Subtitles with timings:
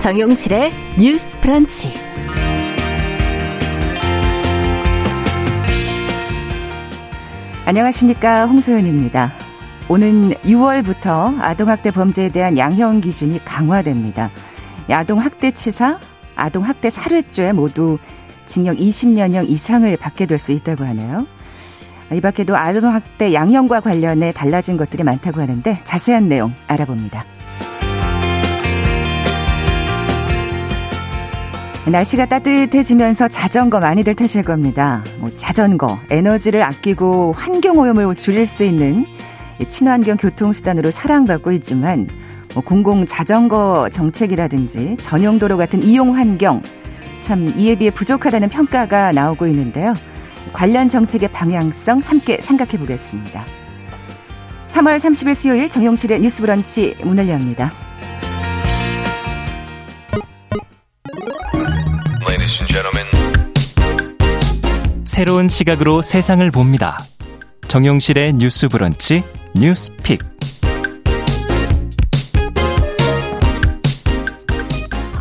[0.00, 1.92] 정용실의 뉴스 프런치.
[7.66, 8.46] 안녕하십니까.
[8.46, 9.32] 홍소연입니다.
[9.90, 14.30] 오는 6월부터 아동학대 범죄에 대한 양형 기준이 강화됩니다.
[14.88, 16.00] 아동학대치사,
[16.34, 17.98] 아동학대 살해죄 모두
[18.46, 21.26] 징역 20년형 이상을 받게 될 수 있다고 하네요.
[22.12, 27.24] 이 밖에도 아동학대 양형과 관련해 달라진 것들이 많다고 하는데 자세한 내용 알아봅니다.
[31.86, 35.02] 날씨가 따뜻해지면서 자전거 많이들 타실 겁니다.
[35.18, 39.06] 뭐 자전거, 에너지를 아끼고 환경 오염을 줄일 수 있는
[39.68, 42.06] 친환경 교통수단으로 사랑받고 있지만
[42.54, 46.62] 뭐 공공 자전거 정책이라든지 전용 도로 같은 이용 환경
[47.22, 49.94] 참 이에 비해 부족하다는 평가가 나오고 있는데요.
[50.52, 53.44] 관련 정책의 방향성 함께 생각해 보겠습니다.
[54.68, 57.72] 3월 30일 수요일 정용실의 뉴스 브런치 문을 엽니다.
[65.04, 66.98] 새로운 시각으로 세상을 봅니다.
[67.68, 69.22] 정용실의 뉴스 브런치
[69.54, 70.20] 뉴스픽.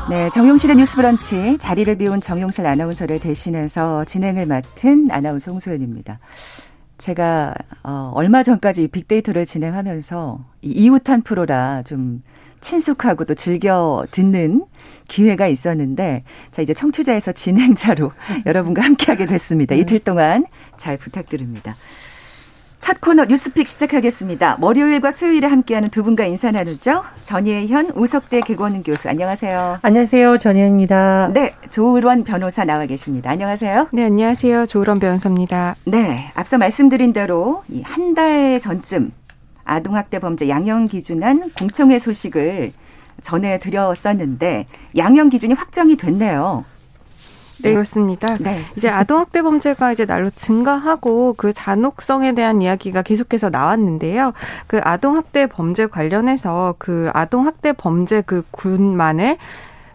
[0.10, 6.18] 네, 정용실의 뉴스 브런치 자리를 비운 정용실 아나운서를 대신해서 진행을 맡은 아나운서 홍소연입니다.
[6.98, 12.24] 제가 어, 얼마 전까지 빅데이터를 진행하면서 이웃한 프로라 좀
[12.62, 14.66] 친숙하고 또 즐겨 듣는
[15.08, 18.12] 기회가 있었는데 자 이제 청취자에서 진행자로
[18.46, 19.76] 여러분과 함께하게 됐습니다.
[19.76, 19.82] 네.
[19.82, 20.46] 이틀 동안
[20.78, 21.76] 잘 부탁드립니다.
[22.80, 24.58] 첫 코너 뉴스픽 시작하겠습니다.
[24.62, 27.04] 월요일과 수요일에 함께하는 두 분과 인사 나누죠.
[27.24, 29.80] 전예현 우석대 개원 교수 안녕하세요.
[29.82, 30.38] 안녕하세요.
[30.38, 31.32] 전예현입니다.
[31.34, 33.32] 네, 조으론 변호사 나와 계십니다.
[33.32, 33.90] 안녕하세요.
[33.92, 34.66] 네, 안녕하세요.
[34.68, 35.76] 조으론 변호사입니다.
[35.86, 39.12] 네, 앞서 말씀드린 대로 한달 전쯤
[39.70, 42.72] 아동학대 범죄 양형 기준안 공청회 소식을
[43.22, 44.66] 전해드렸었는데
[44.98, 46.66] 양형 기준이 확정이 됐네요.
[47.62, 48.38] 네, 그렇습니다.
[48.38, 48.62] 네.
[48.78, 54.34] 이제 아동학대 범죄가 이제 날로 증가하고 그 잔혹성에 대한 이야기가 계속해서 나왔는데요.
[54.68, 59.38] 그 아동학대 범죄 관련해서 그 아동학대 범죄 그 군만을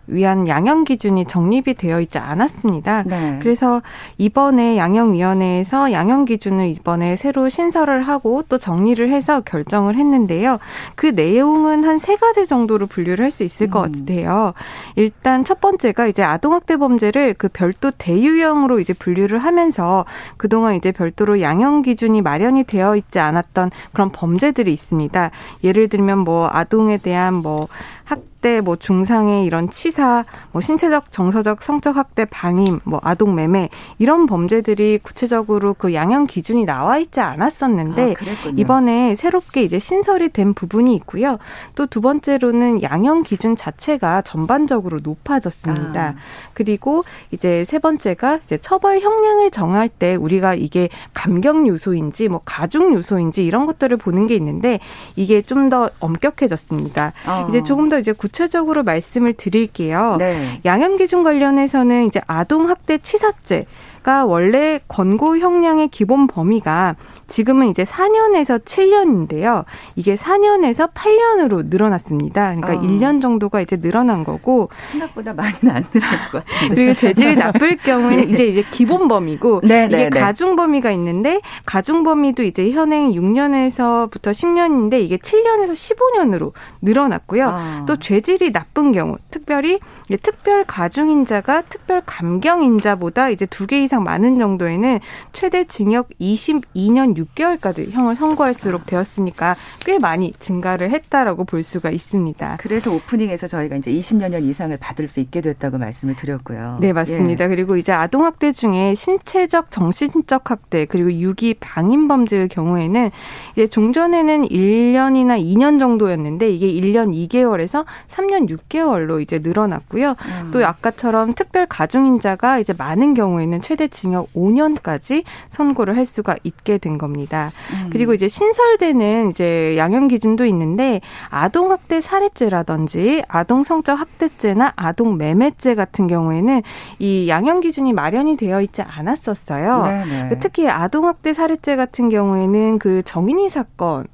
[0.07, 3.05] 위한 양형 기준이 정립이 되어 있지 않았습니다.
[3.07, 3.39] 네.
[3.43, 3.83] 그래서
[4.19, 10.59] 이번에 양형위원회에서 양형 기준을 이번에 새로 신설을 하고 또 정리를 해서 결정을 했는데요.
[10.95, 14.05] 그 내용은 한 세 가지 정도로 분류를 할 수 있을 것 음.
[14.05, 14.53] 같아요.
[14.97, 20.05] 일단 첫 번째가 이제 아동학대 범죄를 그 별도 대유형으로 이제 분류를 하면서
[20.37, 25.31] 그동안 이제 별도로 양형 기준이 마련이 되어 있지 않았던 그런 범죄들이 있습니다.
[25.65, 27.69] 예를 들면 뭐 아동에 대한 뭐
[28.05, 33.71] 학, 학대, 뭐 중상의 이런 치사, 뭐 신체적, 정서적, 성적 학대, 방임, 뭐 아동 매매
[33.99, 40.53] 이런 범죄들이 구체적으로 그 양형 기준이 나와 있지 않았었는데 아, 이번에 새롭게 이제 신설이 된
[40.53, 41.39] 부분이 있고요.
[41.75, 46.01] 또 두 번째로는 양형 기준 자체가 전반적으로 높아졌습니다.
[46.03, 46.15] 아.
[46.53, 52.93] 그리고 이제 세 번째가 이제 처벌 형량을 정할 때 우리가 이게 감경 요소인지 뭐 가중
[52.95, 54.81] 요소인지 이런 것들을 보는 게 있는데
[55.17, 57.13] 이게 좀 더 엄격해졌습니다.
[57.27, 57.47] 어.
[57.49, 60.17] 이제 조금 더 이제 구 구체적으로 말씀을 드릴게요.
[60.19, 60.61] 네.
[60.65, 63.65] 양형 기준 관련해서는 이제 아동 학대 치사죄
[64.05, 66.95] 가 원래 권고 형량의 기본 범위가
[67.27, 69.65] 지금은 이제 4년에서 7년인데요.
[69.97, 72.55] 이게 4년에서 8년으로 늘어났습니다.
[72.55, 72.83] 그러니까 어.
[72.87, 76.69] 1년 정도가 이제 늘어난 거고 생각보다 많이는 안 늘어난 것 같아요.
[76.69, 80.21] 그리고 죄질이 나쁠 경우에는 이제 이제 기본 범위고 네, 이게 네, 네.
[80.21, 87.49] 가중 범위가 있는데 가중 범위도 이제 현행 6년에서부터 10년인데 이게 7년에서 15년으로 늘어났고요.
[87.49, 87.85] 어.
[87.87, 89.81] 또 죄질이 나쁜 경우, 특별히
[90.23, 94.99] 특별 가중 인자가 특별 감경 인자보다 이제 두 개 이상 이상 많은 정도에는
[95.33, 102.57] 최대 징역 22년 6개월까지 형을 선고할수록 되었으니까 꽤 많이 증가를 했다라고 볼 수가 있습니다.
[102.59, 106.79] 그래서 오프닝에서 저희가 이제 20년 이상을 받을 수 있게 됐다고 말씀을 드렸고요.
[106.81, 107.45] 네, 맞습니다.
[107.45, 107.49] 예.
[107.49, 113.11] 그리고 이제 아동 학대 중에 신체적, 정신적 학대 그리고 유기 방임 범죄의 경우에는
[113.53, 120.11] 이제 종전에는 1년이나 2년 정도였는데 이게 1년 2개월에서 3년 6개월로 이제 늘어났고요.
[120.11, 120.51] 음.
[120.53, 126.79] 또 아까처럼 특별 가중인자가 이제 많은 경우에는 최대 최대 징역 5년까지 선고를 할 수가 있게
[126.79, 127.51] 된 겁니다.
[127.73, 127.91] 음.
[127.91, 135.75] 그리고 이제 신설되는 이제 양형 기준도 있는데 아동 학대 살해죄라든지 아동 성적 학대죄나 아동 매매죄
[135.75, 136.63] 같은 경우에는
[136.99, 139.83] 이 양형 기준이 마련이 되어 있지 않았었어요.
[139.83, 140.29] 네네.
[140.31, 144.07] 그 특히 아동 학대 살해죄 같은 경우에는 그 정인이 사건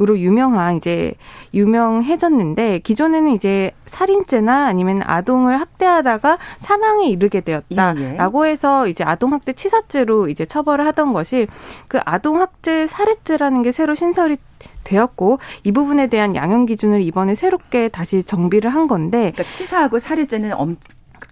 [0.00, 1.14] 으로 유명한 이제
[1.52, 8.52] 유명해졌는데 기존에는 이제 살인죄나 아니면 아동을 학대하다가 사망에 이르게 되었다라고 예, 예.
[8.52, 11.46] 해서 이제 아동 학대 치사죄로 이제 처벌을 하던 것이
[11.88, 14.36] 그 아동 학대 살해죄라는 게 새로 신설이
[14.84, 20.54] 되었고 이 부분에 대한 양형 기준을 이번에 새롭게 다시 정비를 한 건데 그러니까 치사하고 살해죄는
[20.54, 20.76] 엄,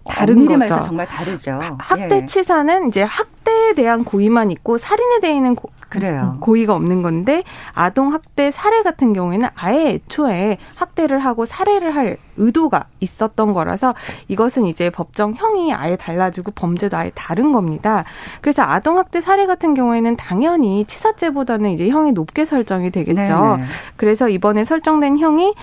[0.05, 0.81] 다른 거죠.
[0.81, 1.59] 정말 다르죠.
[1.79, 2.27] 학대 예.
[2.27, 6.37] 치사는 이제 학 대에 대한 고의만 있고 살인에 대해는 고, 그래요.
[6.41, 12.87] 고의가 없는 건데 아동 학대 살해 같은 경우에는 아예 애초에 학대를 하고 살해를 할 의도가
[13.01, 13.95] 있었던 거라서
[14.29, 18.05] 이것은 이제 법정형이 아예 달라지고 범죄도 아예 다른 겁니다.
[18.41, 23.23] 그래서 아동 학대 살해 같은 경우에는 당연히 치사죄보다는 이제 형이 높게 설정이 되겠죠.
[23.23, 23.65] 네네.
[23.97, 25.55] 그래서 이번에 설정된 형이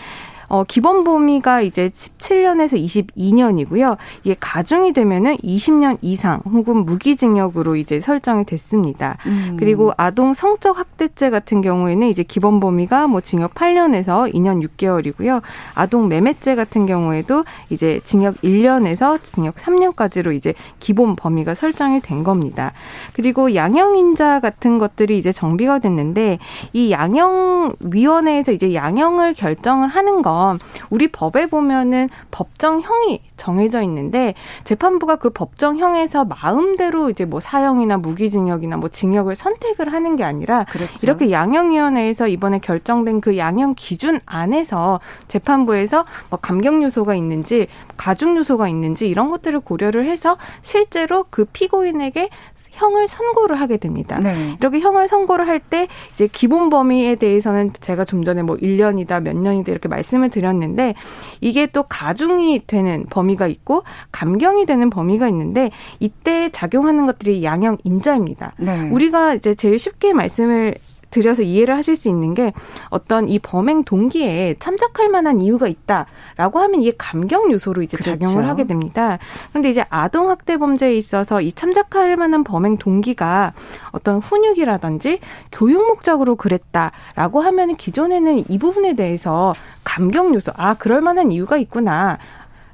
[0.48, 2.74] 어, 기본 범위가 이제 17년에서
[3.16, 3.98] 22년이고요.
[4.24, 9.18] 이게 가중이 되면은 20년 이상 혹은 무기징역으로 이제 설정이 됐습니다.
[9.26, 9.58] 음.
[9.60, 15.42] 그리고 아동 성적 학대죄 같은 경우에는 이제 기본 범위가 뭐 징역 8년에서 2년 6개월이고요.
[15.76, 22.74] 아동 매매죄 같은 경우에도 이제 징역 1년에서 징역 3년까지로 이제 기본 범위가 설정이 된 겁니다.
[23.14, 26.40] 그리고 양형인자 같은 것들이 이제 정비가 됐는데
[26.74, 30.60] 이 양형위원회에서 이제 양형을 결정을 하는 건
[30.90, 34.34] 우리 법에 보면은 법정형이 정해져 있는데
[34.64, 40.94] 재판부가 그 법정형에서 마음대로 이제 뭐 사형이나 무기징역이나 뭐 징역을 선택을 하는 게 아니라 그렇죠.
[41.04, 48.68] 이렇게 양형위원회에서 이번에 결정된 그 양형 기준 안에서 재판부에서 뭐 감경 요소가 있는지 가중 요소가
[48.68, 52.30] 있는지 이런 것들을 고려를 해서 실제로 그 피고인에게
[52.72, 54.20] 형을 선고를 하게 됩니다.
[54.20, 54.56] 네.
[54.60, 59.36] 이렇게 형을 선고를 할 때 이제 기본 범위에 대해서는 제가 좀 전에 뭐 1년이다 몇
[59.38, 60.94] 년이다 이렇게 말씀을 드렸는데
[61.40, 68.54] 이게 또 가중이 되는 범위가 있고 감경이 되는 범위가 있는데 이때 작용하는 것들이 양형 인자입니다.
[68.58, 68.90] 네.
[68.90, 70.76] 우리가 이제 제일 쉽게 말씀을
[71.14, 72.54] 들여서 이해를 하실 수 있는 게
[72.90, 78.18] 어떤 이 범행 동기에 참작할 만한 이유가 있다라고 하면 이게 감경 요소로 이제 그렇죠.
[78.18, 79.20] 작용을 하게 됩니다.
[79.50, 83.54] 그런데 이제 아동 학대 범죄에 있어서 이 참작할 만한 범행 동기가
[83.92, 85.20] 어떤 훈육이라든지
[85.52, 92.18] 교육 목적으로 그랬다라고 하면 기존에는 이 부분에 대해서 감경 요소 아 그럴 만한 이유가 있구나.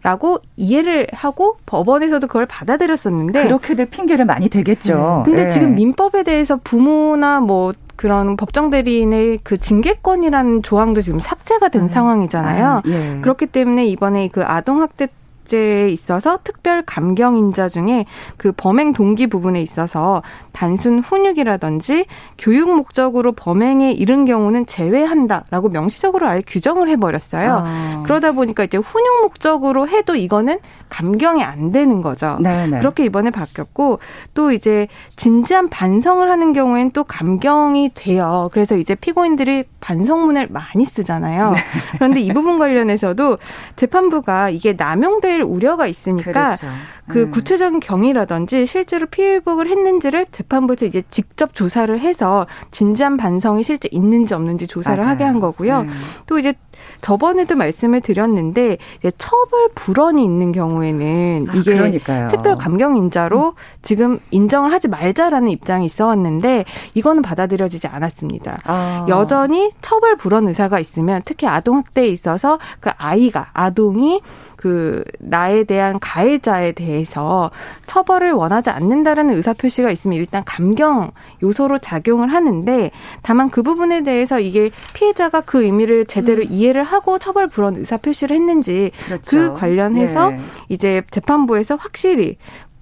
[0.01, 5.23] 라고 이해를 하고 법원에서도 그걸 받아들였었는데 그렇게들 핑계를 많이 대겠죠.
[5.25, 5.29] 네.
[5.29, 5.49] 근데 네.
[5.49, 11.87] 지금 민법에 대해서 부모나 뭐 그런 법정 대리인의 그 징계권이라는 조항도 지금 삭제가 된 음.
[11.89, 12.65] 상황이잖아요.
[12.65, 13.19] 아, 예.
[13.21, 15.09] 그렇기 때문에 이번에 그 아동 학대
[15.49, 18.05] 문제에 있어서 특별 감경 인자 중에
[18.37, 22.05] 그 범행 동기 부분에 있어서 단순 훈육이라든지
[22.37, 27.63] 교육 목적으로 범행에 이른 경우는 제외한다라고 명시적으로 아예 규정을 해버렸어요.
[27.65, 28.03] 아.
[28.05, 30.59] 그러다 보니까 이제 훈육 목적으로 해도 이거는
[30.89, 32.37] 감경이 안 되는 거죠.
[32.41, 32.67] 네네.
[32.67, 32.79] 네.
[32.79, 33.99] 그렇게 이번에 바뀌었고
[34.33, 38.49] 또 이제 진지한 반성을 하는 경우엔 또 감경이 돼요.
[38.51, 41.51] 그래서 이제 피고인들이 반성문을 많이 쓰잖아요.
[41.51, 41.57] 네.
[41.95, 43.37] 그런데 이 부분 관련해서도
[43.75, 46.67] 재판부가 이게 남용될 할 우려가 있으니까 그렇죠.
[47.07, 47.31] 그 음.
[47.31, 54.33] 구체적인 경위라든지 실제로 피해 회복을 했는지를 재판부에서 이제 직접 조사를 해서 진지한 반성이 실제 있는지
[54.33, 55.09] 없는지 조사를 맞아요.
[55.09, 55.79] 하게 한 거고요.
[55.81, 55.93] 음.
[56.27, 56.53] 또 이제
[57.01, 62.29] 저번에도 말씀을 드렸는데 이제 처벌 불원이 있는 경우에는 아, 이게 그러니까요.
[62.29, 63.53] 특별 감경 인자로 음.
[63.81, 68.59] 지금 인정을 하지 말자라는 입장이 있어 왔는데 이거는 받아들여지지 않았습니다.
[68.65, 69.05] 아.
[69.09, 74.21] 여전히 처벌 불원 의사가 있으면 특히 아동 학대에 있어서 그 아이가 아동이
[74.59, 77.49] 그 나에 대한 가해자에 대해서
[77.85, 82.91] 처벌을 원하지 않는다라는 의사 표시가 있으면 일단 감경 요소로 작용을 하는데
[83.21, 86.47] 다만 그 부분에 대해서 이게 피해자가 그 의미를 제대로 음.
[86.51, 89.29] 이해를 하고 처벌 불원 의사 표시를 했는지 그렇죠.
[89.31, 90.39] 그 관련해서 예.
[90.67, 92.35] 이제 재판부에서 확실히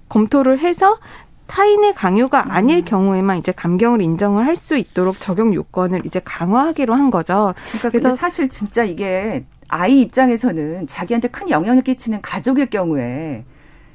[0.08, 0.98] 검토를 해서
[1.46, 2.84] 타인의 강요가 아닐 음.
[2.84, 7.54] 경우에만 이제 감경을 인정을 할 수 있도록 적용 요건을 이제 강화하기로 한 거죠.
[7.68, 13.44] 그러니까 그래서 사실 진짜 이게 아이 입장에서는 자기한테 큰 영향을 끼치는 가족일 경우에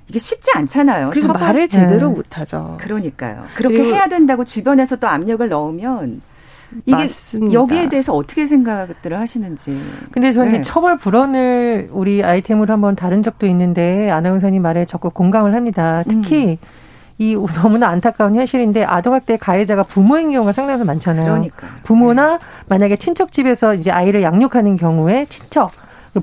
[0.08, 1.10] 이게 쉽지 않잖아요.
[1.10, 1.42] 그리고 처벌.
[1.42, 2.16] 말을 제대로 네.
[2.16, 2.78] 못하죠.
[2.80, 3.46] 그러니까요.
[3.56, 6.22] 그렇게 해야 된다고 주변에서 또 압력을 넣으면
[6.86, 7.54] 이게 맞습니다.
[7.54, 9.80] 여기에 대해서 어떻게 생각들을 하시는지.
[10.12, 10.62] 근데 저는 네.
[10.62, 16.04] 처벌 불원을 우리 아이템으로 한번 다룬 적도 있는데 아나운서님 말에 적극 공감을 합니다.
[16.08, 16.83] 특히 음.
[17.18, 21.26] 이 너무나 안타까운 현실인데 아동학대 가해자가 부모인 경우가 상당히 많잖아요.
[21.26, 21.68] 그러니까.
[21.84, 22.40] 부모나 네.
[22.68, 25.72] 만약에 친척 집에서 이제 아이를 양육하는 경우에 친척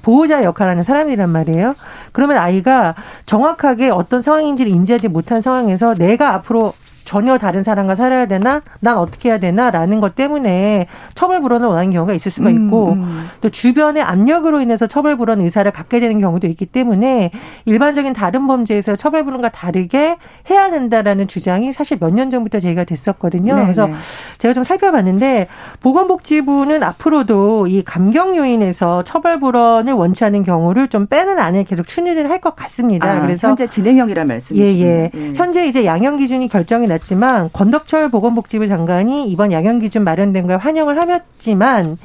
[0.02, 1.74] 보호자 역할하는 사람이란 말이에요.
[2.12, 2.94] 그러면 아이가
[3.26, 6.74] 정확하게 어떤 상황인지를 인지하지 못한 상황에서 내가 앞으로
[7.10, 8.62] 전혀 다른 사람과 살아야 되나?
[8.78, 9.72] 난 어떻게 해야 되나?
[9.72, 13.28] 라는 것 때문에 처벌 불원을 원하는 경우가 있을 수가 있고 음, 음.
[13.40, 17.32] 또 주변의 압력으로 인해서 처벌 불원 의사를 갖게 되는 경우도 있기 때문에
[17.64, 20.18] 일반적인 다른 범죄에서 처벌 불원과 다르게
[20.50, 23.54] 해야 된다라는 주장이 사실 몇 년 전부터 제기가 됐었거든요.
[23.54, 23.62] 네네.
[23.66, 23.94] 그래서 네.
[24.38, 25.48] 제가 좀 살펴봤는데
[25.80, 32.30] 보건복지부는 앞으로도 이 감경 요인에서 처벌 불원을 원치 않는 경우를 좀 빼는 안을 계속 추진을
[32.30, 33.10] 할 것 같습니다.
[33.10, 34.64] 아, 그래서 현재 진행형이란 말씀이시죠?
[34.66, 35.10] 예, 예.
[35.14, 35.32] 예.
[35.36, 40.98] 현재 이제 양형 기준이 결정이 났지만 권덕철 보건복지부 장관이 이번 양형 기준 마련된 걸 환영을
[40.98, 41.98] 하였지만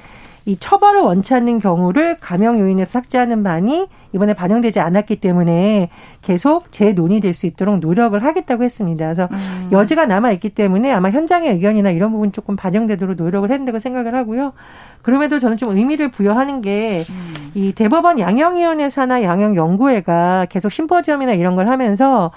[0.48, 5.90] 이 처벌을 원치 않는 경우를 감형 요인에서 삭제하는 반이 이번에 반영되지 않았기 때문에
[6.22, 9.06] 계속 재논의될 수 있도록 노력을 하겠다고 했습니다.
[9.06, 9.70] 그래서 음.
[9.72, 14.54] 여지가 남아 있기 때문에 아마 현장의 의견이나 이런 부분 조금 반영되도록 노력을 했다고 생각을 하고요.
[15.02, 17.72] 그럼에도 저는 좀 의미를 부여하는 게이 음.
[17.76, 22.32] 대법원 양형위원회 사나 양형연구회가 계속 심포지엄이나 이런 걸 하면서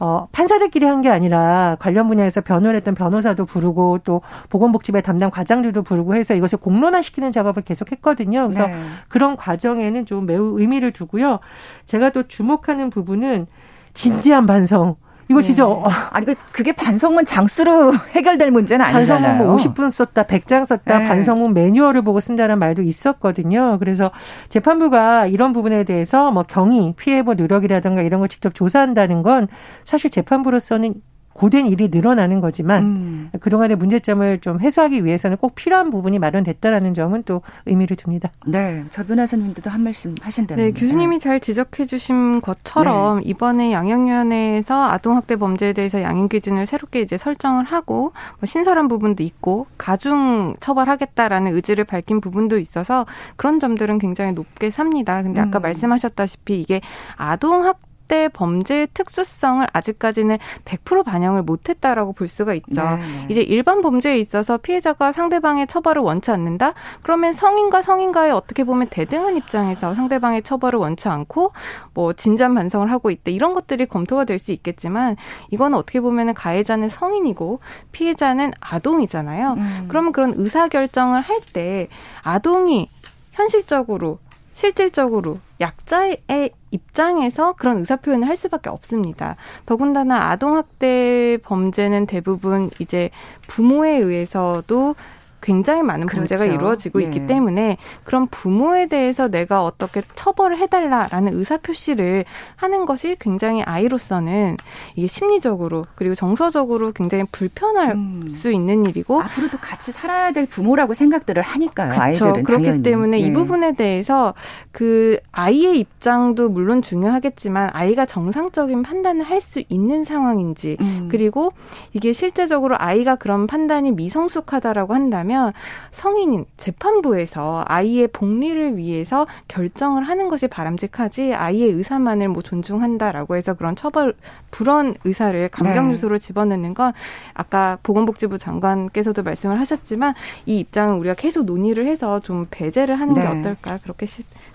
[0.00, 5.82] 어, 판사들끼리 한 게 아니라 관련 분야에서 변호를 했던 변호사도 부르고 또 보건복지부의 담당 과장들도
[5.82, 8.44] 부르고 해서 이것을 공론화시키는 작업을 계속 했거든요.
[8.48, 8.74] 그래서 네.
[9.08, 11.38] 그런 과정에는 좀 매우 의미를 두고요.
[11.86, 13.46] 제가 또 주목하는 부분은
[13.94, 14.96] 진지한 반성.
[15.30, 15.70] 이거 진짜 네.
[15.70, 15.84] 어.
[16.10, 19.22] 아니 그 그게 반성문 장수로 해결될 문제는 아니잖아요.
[19.22, 21.08] 반성문 뭐 50분 썼다, 100장 썼다, 네.
[21.08, 23.78] 반성문 매뉴얼을 보고 쓴다는 말도 있었거든요.
[23.78, 24.10] 그래서
[24.48, 29.48] 재판부가 이런 부분에 대해서 뭐 경위, 피해보 노력이라든가 이런 걸 직접 조사한다는 건
[29.84, 30.94] 사실 재판부로서는
[31.38, 33.30] 고된 일이 늘어나는 거지만 음.
[33.38, 38.32] 그동안의 문제점을 좀 해소하기 위해서는 꼭 필요한 부분이 마련됐다라는 점은 또 의미를 둡니다.
[38.44, 38.84] 네.
[38.90, 40.64] 저 변호사님들도 한 말씀 하신다면.
[40.64, 40.72] 네.
[40.72, 43.22] 교수님이 잘 지적해 주신 것처럼 네.
[43.26, 49.68] 이번에 양형위원회에서 아동학대 범죄에 대해서 양형 기준을 새롭게 이제 설정을 하고 뭐 신설한 부분도 있고
[49.78, 55.22] 가중 처벌하겠다라는 의지를 밝힌 부분도 있어서 그런 점들은 굉장히 높게 삽니다.
[55.22, 55.62] 근데 아까 음.
[55.62, 56.80] 말씀하셨다시피 이게
[57.16, 62.82] 아동학 학 대 범죄의 특수성을 아직까지는 100% 반영을 못했다라고 볼 수가 있죠.
[62.82, 63.26] 네, 네.
[63.28, 66.72] 이제 일반 범죄에 있어서 피해자가 상대방의 처벌을 원치 않는다?
[67.02, 71.52] 그러면 성인과 성인과의 어떻게 보면 대등한 입장에서 상대방의 처벌을 원치 않고
[71.94, 75.16] 뭐 진전 반성을 하고 있다 이런 것들이 검토가 될 수 있겠지만
[75.50, 77.58] 이거는 어떻게 보면은 가해자는 성인이고
[77.92, 79.52] 피해자는 아동이잖아요.
[79.54, 79.84] 음.
[79.88, 81.88] 그러면 그런 의사 결정을 할 때
[82.22, 82.88] 아동이
[83.32, 84.18] 현실적으로
[84.58, 89.36] 실질적으로 약자의 입장에서 그런 의사 표현을 할 수밖에 없습니다.
[89.66, 93.10] 더군다나 아동학대 범죄는 대부분 이제
[93.46, 94.96] 부모에 의해서도
[95.40, 96.20] 굉장히 많은 그렇죠.
[96.20, 97.06] 문제가 이루어지고 예.
[97.06, 102.24] 있기 때문에 그런 부모에 대해서 내가 어떻게 처벌을 해달라라는 의사표시를
[102.56, 104.56] 하는 것이 굉장히 아이로서는
[104.94, 108.28] 이게 심리적으로 그리고 정서적으로 굉장히 불편할 음.
[108.28, 111.88] 수 있는 일이고 앞으로도 같이 살아야 될 부모라고 생각들을 하니까요.
[111.90, 112.02] 그렇죠.
[112.02, 112.82] 아이들은 그렇기 당연히.
[112.82, 113.26] 때문에 예.
[113.26, 114.34] 이 부분에 대해서
[114.72, 121.08] 그 아이의 입장도 물론 중요하겠지만 아이가 정상적인 판단을 할 수 있는 상황인지 음.
[121.10, 121.52] 그리고
[121.92, 125.52] 이게 실제적으로 아이가 그런 판단이 미성숙하다라고 한다면 뭐냐면
[125.92, 133.76] 성인인 재판부에서 아이의 복리를 위해서 결정을 하는 것이 바람직하지 아이의 의사만을 뭐 존중한다라고 해서 그런
[133.76, 134.14] 처벌
[134.50, 136.26] 불원 의사를 감경 요소로 네.
[136.26, 136.92] 집어넣는 건
[137.34, 140.14] 아까 보건복지부 장관께서도 말씀을 하셨지만
[140.46, 143.20] 이 입장은 우리가 계속 논의를 해서 좀 배제를 하는 네.
[143.20, 144.06] 게 어떨까 그렇게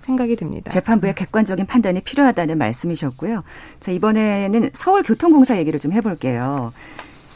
[0.01, 0.71] 생각이 듭니다.
[0.71, 3.43] 재판부의 객관적인 판단이 필요하다는 말씀이셨고요.
[3.79, 6.73] 자, 이번에는 서울교통공사 얘기를 좀 해볼게요.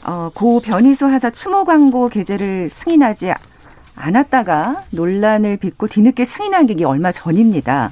[0.08, 3.34] 어, 고 변희수 하사 추모 광고 게재를 승인하지
[3.96, 7.92] 않았다가 논란을 빚고 뒤늦게 승인한 게 얼마 전입니다.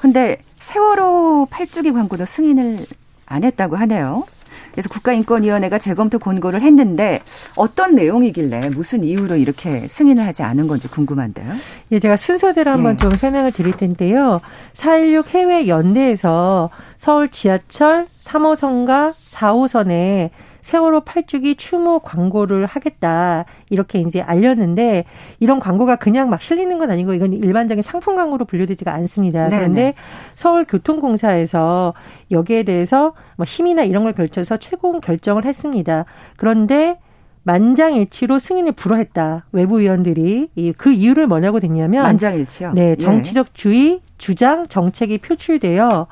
[0.00, 2.86] 근데 세월호 8주기 광고도 승인을
[3.26, 4.24] 안 했다고 하네요.
[4.72, 7.20] 그래서 국가인권위원회가 재검토 권고를 했는데
[7.56, 11.52] 어떤 내용이길래 무슨 이유로 이렇게 승인을 하지 않은 건지 궁금한데요.
[11.92, 12.96] 예, 제가 순서대로 한번 예.
[12.96, 14.40] 좀 설명을 드릴 텐데요.
[14.72, 20.30] 4.16 해외 연대에서 서울 지하철 3호선과 4호선에
[20.62, 25.04] 세월호 8주기 추모 광고를 하겠다 이렇게 이제 알렸는데
[25.38, 29.44] 이런 광고가 그냥 막 실리는 건 아니고 이건 일반적인 상품 광고로 분류되지가 않습니다.
[29.48, 29.56] 네네.
[29.56, 29.94] 그런데 네.
[30.34, 31.94] 서울교통공사에서
[32.30, 36.04] 여기에 대해서 뭐 힘이나 이런 걸 결쳐서 최고 결정을 했습니다.
[36.36, 36.98] 그런데
[37.42, 39.46] 만장일치로 승인을 불허했다.
[39.52, 42.72] 외부 위원들이 그 이유를 뭐냐고 됐냐면 만장일치요.
[42.74, 42.96] 네, 예.
[42.96, 46.06] 정치적 주의 주장 정책이 표출되어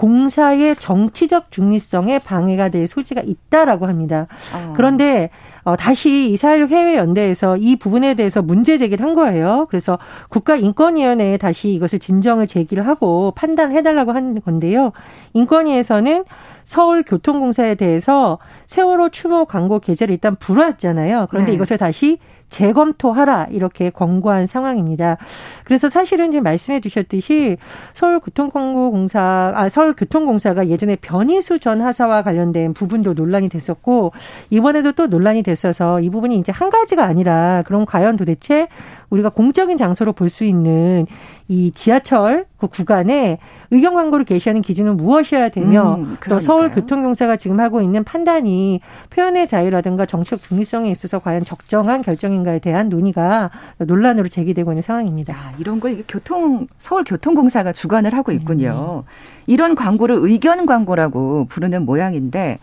[0.00, 4.28] 공사의 정치적 중립성에 방해가 될 소지가 있다라고 합니다.
[4.54, 4.72] 어.
[4.74, 5.28] 그런데
[5.62, 9.66] 어, 다시 이사육 해외연대에서 이 부분에 대해서 문제 제기를 한 거예요.
[9.68, 9.98] 그래서
[10.30, 14.92] 국가인권위원회에 다시 이것을 진정을 제기를 하고 판단해달라고 하는 건데요.
[15.34, 16.24] 인권위에서는
[16.70, 21.26] 서울교통공사에 대해서 세월호 추모 광고 게재를 일단 불허했잖아요.
[21.28, 21.56] 그런데 네.
[21.56, 25.16] 이것을 다시 재검토하라 이렇게 권고한 상황입니다.
[25.64, 27.56] 그래서 사실은 지금 말씀해 주셨듯이
[27.92, 34.12] 서울교통공사 아 서울교통공사가 예전에 변희수 전 하사와 관련된 부분도 논란이 됐었고
[34.50, 38.68] 이번에도 또 논란이 됐어서 이 부분이 이제 한 가지가 아니라 그럼 과연 도대체
[39.10, 41.06] 우리가 공적인 장소로 볼 수 있는
[41.48, 43.38] 이 지하철 그 구간에
[43.72, 49.48] 의견 광고를 게시하는 기준은 무엇이어야 되며 음, 또 서울 교통공사가 지금 하고 있는 판단이 표현의
[49.48, 55.34] 자유라든가 정치적 중립성에 있어서 과연 적정한 결정인가에 대한 논의가 논란으로 제기되고 있는 상황입니다.
[55.34, 59.02] 아, 이런 걸 교통 서울 교통공사가 주관을 하고 있군요.
[59.04, 59.10] 음.
[59.48, 62.58] 이런 광고를 의견 광고라고 부르는 모양인데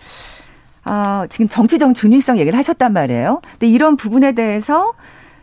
[0.85, 3.41] 아, 지금 정치적 중립성 얘기를 하셨단 말이에요.
[3.51, 4.93] 근데 이런 부분에 대해서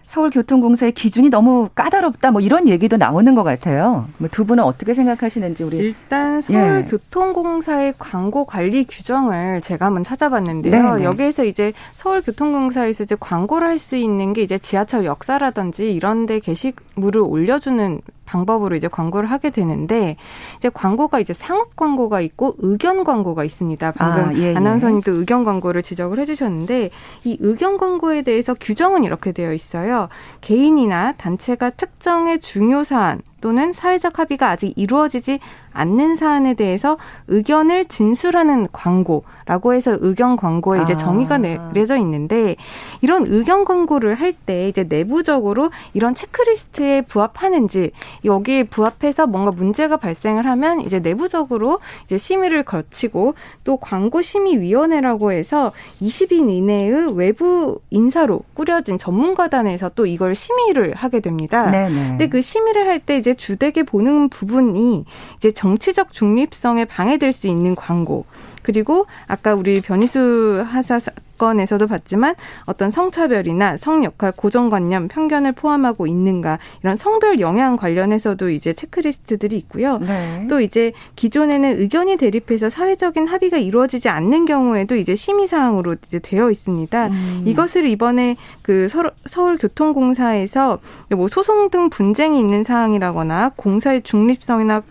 [0.07, 4.07] 서울교통공사의 기준이 너무 까다롭다 뭐 이런 얘기도 나오는 것 같아요.
[4.19, 7.95] 뭐 두 분은 어떻게 생각하시는지 우리 일단 서울교통공사의 예.
[7.99, 10.73] 광고 관리 규정을 제가 한번 찾아봤는데요.
[10.73, 10.99] 네네.
[10.99, 11.05] 네.
[11.05, 17.21] 여기에서 이제 서울교통공사에서 이제 광고를 할 수 있는 게 이제 지하철 역사라든지 이런 데 게시물을
[17.21, 20.17] 올려주는 방법으로 이제 광고를 하게 되는데
[20.57, 23.93] 이제 광고가 이제 상업 광고가 있고 의견 광고가 있습니다.
[23.93, 24.57] 방금 아, 예, 예.
[24.57, 26.91] 아나운서님도 의견 광고를 지적을 해주셨는데
[27.25, 30.09] 이 의견 광고에 대해서 규정은 이렇게 되어 있어요.
[30.41, 35.39] 개인이나 단체가 특정의 중요 사안 또는 사회적 합의가 아직 이루어지지
[35.75, 36.97] 않는 사안에 대해서
[37.29, 40.97] 의견을 진술하는 광고라고 해서 의견 광고에 이제 아.
[40.97, 42.57] 정의가 내려져 있는데
[43.03, 47.93] 이런 의견 광고를 할 때 이제 내부적으로 이런 체크리스트에 부합하는지
[48.25, 55.33] 여기에 부합해서 뭔가 문제가 발생을 하면 이제 내부적으로 이제 심의를 거치고 또 광고 심의 위원회라고
[55.33, 55.73] 해서
[56.03, 61.71] 20인 이내의 외부 인사로 꾸려진 전문가단에서 또 이걸 심의를 하게 됩니다.
[61.71, 62.09] 네네.
[62.09, 65.05] 근데 그 심의를 할 때 이제 주되게 보는 부분이
[65.37, 68.25] 이제 정치적 중립성에 방해될 수 있는 광고.
[68.63, 71.01] 그리고 아까 우리 변희수 하사
[71.45, 72.35] 사건에서도 봤지만
[72.65, 79.99] 어떤 성차별이나 성역할 고정관념, 편견을 포함하고 있는가 이런 성별 영향 관련해서도 이제 체크리스트들이 있고요.
[79.99, 80.47] 네.
[80.49, 86.51] 또 이제 기존에는 의견이 대립해서 사회적인 합의가 이루어지지 않는 경우에도 이제 심의 사항으로 이제 되어
[86.51, 87.07] 있습니다.
[87.09, 87.43] 음.
[87.47, 88.89] 이것을 이번에 그
[89.27, 90.79] 서울교통공사에서
[91.11, 94.83] 뭐 소송 등 분쟁이 있는 사항이라거나 공사의 중립성이나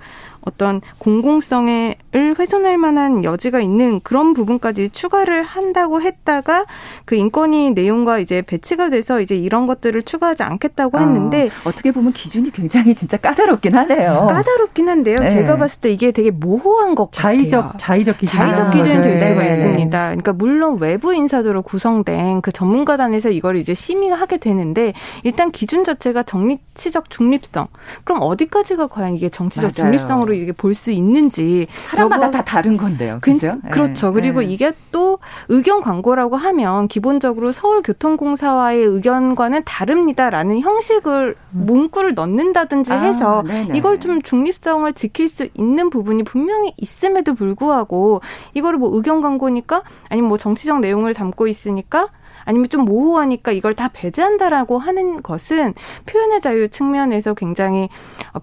[0.45, 1.95] 어떤 공공성을
[2.37, 6.65] 훼손할 만한 여지가 있는 그런 부분까지 추가를 한다고 했다가
[7.05, 12.13] 그 인권위 내용과 이제 배치가 돼서 이제 이런 것들을 추가하지 않겠다고 했는데 어, 떻게 보면
[12.13, 14.27] 기준이 굉장히 진짜 까다롭긴 하네요.
[14.29, 15.15] 까다롭긴 한데요.
[15.19, 15.29] 네.
[15.29, 17.77] 제가 봤을 때 이게 되게 모호한 것 자의적, 같아요.
[17.77, 19.47] 자의적 기준 자의적 기준이 될 수가 네.
[19.47, 20.05] 있습니다.
[20.07, 27.09] 그러니까 물론 외부 인사들로 구성된 그 전문가단에서 이걸 이제 심의하게 되는데 일단 기준 자체가 정치적
[27.09, 27.67] 중립성.
[28.03, 29.91] 그럼 어디까지가 과연 이게 정치적 맞아요.
[29.91, 33.19] 중립성으로 이게 볼 수 있는지 사람마다 다 다른 건데요.
[33.21, 33.57] 그죠?
[33.65, 34.07] 그, 그렇죠.
[34.07, 34.13] 네.
[34.13, 34.47] 그리고 네.
[34.47, 35.19] 이게 또
[35.49, 41.65] 의견 광고라고 하면 기본적으로 서울교통공사와의 의견과는 다릅니다라는 형식을 음.
[41.65, 48.21] 문구를 넣는다든지 아, 해서 아, 이걸 좀 중립성을 지킬 수 있는 부분이 분명히 있음에도 불구하고
[48.53, 52.09] 이거를 뭐 의견 광고니까 아니면 뭐 정치적 내용을 담고 있으니까
[52.45, 55.73] 아니면 좀 모호하니까 이걸 다 배제한다라고 하는 것은
[56.05, 57.89] 표현의 자유 측면에서 굉장히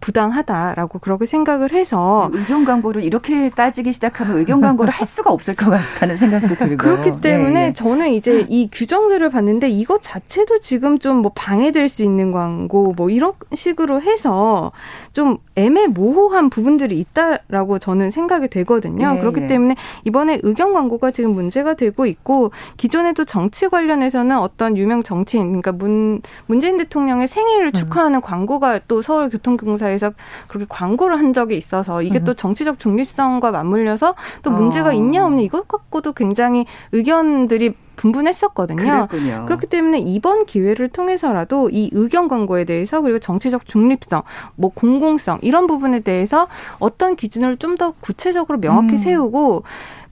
[0.01, 5.71] 부당하다라고 그렇게 생각을 해서 의견 광고를 이렇게 따지기 시작하면 의견 광고를 할 수가 없을 것
[5.71, 7.73] 같다는 생각도 들고 그렇기 때문에 예, 예.
[7.73, 13.11] 저는 이제 이 규정들을 봤는데 이것 자체도 지금 좀 뭐 방해될 수 있는 광고 뭐
[13.11, 14.73] 이런 식으로 해서
[15.13, 19.15] 좀 애매모호한 부분들이 있다라고 저는 생각이 되거든요.
[19.17, 19.47] 예, 그렇기 예.
[19.47, 25.49] 때문에 이번에 의견 광고가 지금 문제가 되고 있고 기존에도 정치 관련 관련해서는 어떤 유명 정치인,
[25.49, 27.73] 그러니까 문, 문재인 대통령의 생일을 음.
[27.73, 28.23] 축하하는 음.
[28.23, 30.13] 광고가 또 서울교통공사에서
[30.47, 32.25] 그렇게 광고를 한 적이 있어서 이게 음.
[32.25, 34.93] 또 정치적 중립성과 맞물려서 또 문제가 어.
[34.93, 39.09] 있냐 없냐 이것 갖고도 굉장히 의견들이 분분했었거든요.
[39.09, 39.45] 그랬군요.
[39.45, 44.23] 그렇기 때문에 이번 기회를 통해서라도 이 의견 광고에 대해서 그리고 정치적 중립성,
[44.57, 46.47] 뭐 공공성 이런 부분에 대해서
[46.79, 48.97] 어떤 기준을 좀 더 구체적으로 명확히 음.
[48.99, 49.63] 세우고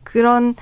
[0.04, 0.54] 그런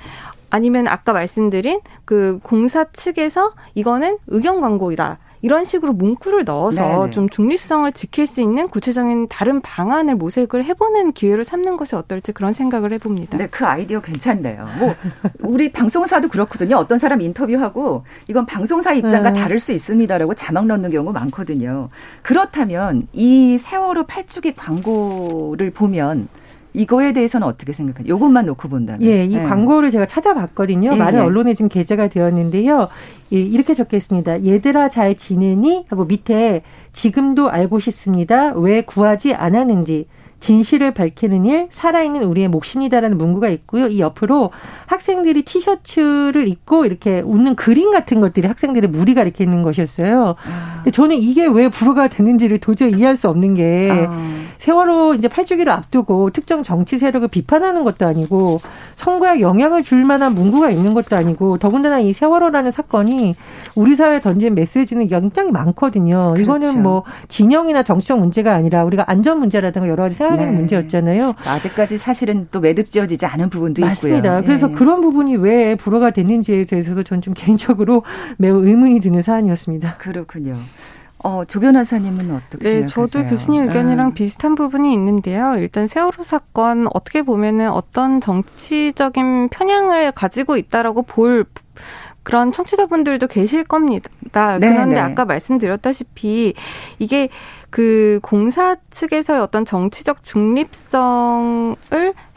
[0.49, 5.19] 아니면 아까 말씀드린 그 공사 측에서 이거는 의견 광고이다.
[5.41, 7.11] 이런 식으로 문구를 넣어서 네네.
[7.11, 12.53] 좀 중립성을 지킬 수 있는 구체적인 다른 방안을 모색을 해보는 기회를 삼는 것이 어떨지 그런
[12.53, 13.37] 생각을 해봅니다.
[13.37, 14.67] 네, 그 아이디어 괜찮네요.
[14.79, 14.95] 뭐
[15.39, 16.77] 우리 방송사도 그렇거든요.
[16.77, 19.39] 어떤 사람 인터뷰하고 이건 방송사 입장과 네.
[19.39, 21.89] 다를 수 있습니다라고 자막 넣는 경우 많거든요.
[22.23, 26.27] 그렇다면 이 세월호 팔주기 광고를 보면
[26.73, 28.15] 이거에 대해서는 어떻게 생각하세요?
[28.15, 29.01] 이것만 놓고 본다면.
[29.03, 29.43] 예, 이 네.
[29.43, 30.91] 광고를 제가 찾아봤거든요.
[30.93, 31.23] 예, 많은 예.
[31.23, 32.87] 언론에 지금 게재가 되었는데요.
[33.33, 34.45] 예, 이렇게 적혀 있습니다.
[34.45, 35.85] 얘들아 잘 지내니?
[35.89, 36.61] 하고 밑에
[36.93, 38.53] 지금도 알고 싶습니다.
[38.53, 40.07] 왜 구하지 않았는지.
[40.39, 43.87] 진실을 밝히는 일, 살아있는 우리의 몫입니다라는 문구가 있고요.
[43.87, 44.51] 이 옆으로
[44.85, 50.35] 학생들이 티셔츠를 입고 이렇게 웃는 그림 같은 것들이 학생들의 무리가 이렇게 있는 것이었어요.
[50.37, 50.75] 아.
[50.77, 54.47] 근데 저는 이게 왜 불어가 됐는지를 도저히 이해할 수 없는 게 아.
[54.57, 58.59] 세월호 이제 8주기를 앞두고 특정 정치 세력을 비판하는 것도 아니고
[58.97, 63.35] 선거에 영향을 줄 만한 문구가 있는 것도 아니고 더군다나 이 세월호라는 사건이
[63.75, 66.33] 우리 사회에 던진 메시지는 굉장히 많거든요.
[66.33, 66.41] 그렇죠.
[66.41, 70.57] 이거는 뭐 진영이나 정치적 문제가 아니라 우리가 안전 문제라든가 여러 가지 생각하는 네.
[70.57, 71.35] 문제였잖아요.
[71.45, 74.29] 아직까지 사실은 또 매듭지어지지 않은 부분도 맞습니다.
[74.29, 74.43] 있고요.
[74.47, 74.73] 그래서 네.
[74.73, 78.03] 그런 부분이 왜 불어가 됐는지에 대해서도 전 좀 개인적으로
[78.37, 79.97] 매우 의문이 드는 사안이었습니다.
[79.97, 80.55] 그렇군요.
[81.23, 83.07] 어, 조 변호사님은 어떻게 네, 생각하세요?
[83.07, 84.13] 저도 교수님 의견이랑 음.
[84.13, 85.55] 비슷한 부분이 있는데요.
[85.57, 91.45] 일단 세월호 사건 어떻게 보면은 어떤 정치적인 편향을 가지고 있다라고 볼
[92.27, 94.59] 그런 청취자분들도 계실 겁니다.
[94.59, 94.99] 네, 그런데 네.
[94.99, 96.55] 아까 말씀드렸다시피
[96.99, 97.29] 이게
[97.69, 101.77] 그 공사 측에서의 어떤 정치적 중립성을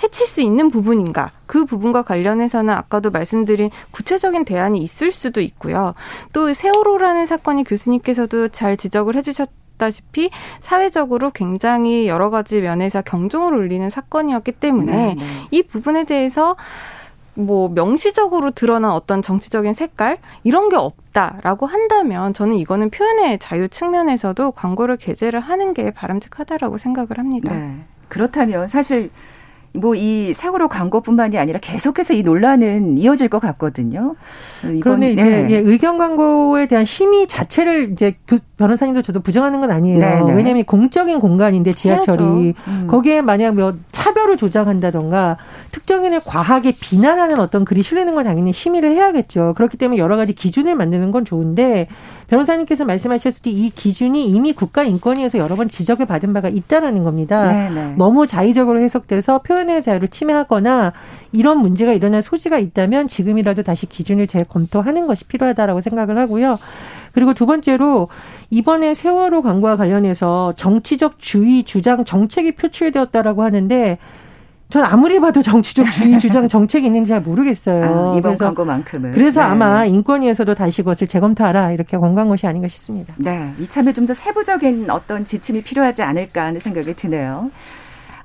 [0.00, 1.30] 해칠 수 있는 부분인가?
[1.46, 5.94] 그 부분과 관련해서는 아까도 말씀드린 구체적인 대안이 있을 수도 있고요.
[6.32, 13.90] 또 세월호라는 사건이 교수님께서도 잘 지적을 해주셨 다시피 사회적으로 굉장히 여러 가지 면에서 경종을 울리는
[13.90, 15.24] 사건이었기 때문에 네, 네.
[15.50, 16.54] 이 부분에 대해서
[17.34, 24.50] 뭐 명시적으로 드러난 어떤 정치적인 색깔 이런 게 없다라고 한다면 저는 이거는 표현의 자유 측면에서도
[24.52, 27.54] 광고를 게재를 하는 게 바람직하다라고 생각을 합니다.
[27.54, 27.76] 네.
[28.08, 29.10] 그렇다면 사실
[29.72, 34.16] 뭐이 세월호 광고뿐만이 아니라 계속해서 이 논란은 이어질 것 같거든요.
[34.82, 35.46] 그런데 이제 네.
[35.50, 38.16] 예, 의견 광고에 대한 심의 자체를 이제
[38.60, 39.98] 변호사님도 저도 부정하는 건 아니에요.
[39.98, 40.32] 네, 네.
[40.34, 42.86] 왜냐하면 공적인 공간인데 지하철이 음.
[42.88, 45.38] 거기에 만약 뭐 차별을 조장한다던가
[45.72, 49.54] 특정인을 과하게 비난하는 어떤 글이 실리는 건 당연히 심의를 해야겠죠.
[49.56, 51.88] 그렇기 때문에 여러 가지 기준을 만드는 건 좋은데
[52.28, 57.52] 변호사님께서 말씀하셨을 때 이 기준이 이미 국가인권위에서 여러 번 지적을 받은 바가 있다라는 겁니다.
[57.52, 57.70] 네네.
[57.74, 57.94] 네.
[57.96, 60.92] 너무 자의적으로 해석돼서 표현의 자유를 침해하거나
[61.32, 66.58] 이런 문제가 일어날 소지가 있다면 지금이라도 다시 기준을 재검토하는 것이 필요하다라고 생각을 하고요.
[67.12, 68.08] 그리고 두 번째로
[68.50, 73.98] 이번에 세월호 광고와 관련해서 정치적 주의 주장 정책이 표출되었다라고 하는데
[74.70, 77.84] 전 아무리 봐도 정치적 주의 주장 정책이 있는지 잘 모르겠어요.
[77.84, 79.10] 아, 이번 그래서, 광고만큼은.
[79.10, 79.46] 그래서 네.
[79.46, 83.14] 아마 인권위에서도 다시 그것을 재검토하라 이렇게 권고한 것이 아닌가 싶습니다.
[83.16, 87.50] 네, 이참에 좀 더 세부적인 어떤 지침이 필요하지 않을까 하는 생각이 드네요.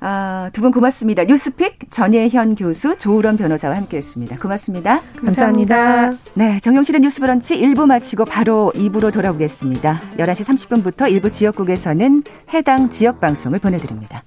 [0.00, 1.24] 아, 두 분 고맙습니다.
[1.24, 4.38] 뉴스픽 전예현 교수, 조우런 변호사와 함께했습니다.
[4.38, 5.00] 고맙습니다.
[5.24, 5.76] 감사합니다.
[5.76, 6.30] 감사합니다.
[6.34, 10.00] 네, 정영실의 뉴스 브런치 1부 마치고 바로 2부로 돌아오겠습니다.
[10.18, 14.22] 11시 30분부터 일부 지역국에서는 해당 지역 방송을 보내드립니다.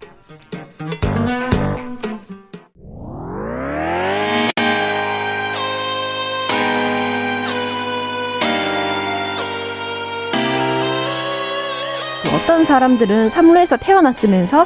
[12.36, 14.66] 어떤 사람들은 삼루에서 태어났으면서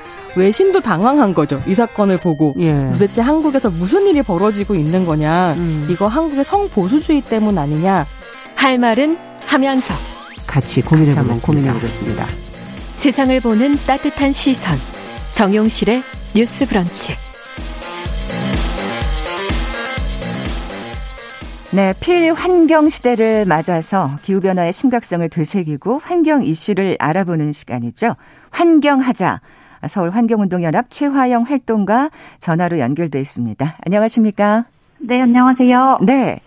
[0.35, 1.61] 외신도 당황한 거죠.
[1.67, 2.89] 이 사건을 보고 예.
[2.91, 5.53] 도대체 한국에서 무슨 일이 벌어지고 있는 거냐.
[5.57, 5.87] 음.
[5.89, 8.05] 이거 한국의 성보수주의 때문 아니냐.
[8.55, 9.93] 할 말은 하면서
[10.47, 11.47] 같이 고민해보겠습니다.
[11.47, 12.25] 고민해보겠습니다.
[12.95, 14.77] 세상을 보는 따뜻한 시선.
[15.33, 16.03] 정용실의
[16.35, 17.13] 뉴스 브런치.
[21.73, 28.17] 네, 필환경 시대를 맞아서 기후변화의 심각성을 되새기고 환경 이슈를 알아보는 시간이죠.
[28.49, 29.39] 환경하자.
[29.87, 33.77] 서울 환경운동연합 최화영 활동가 전화로 연결돼 있습니다.
[33.85, 34.65] 안녕하십니까?
[34.99, 35.99] 네, 안녕하세요.
[36.03, 36.39] 네.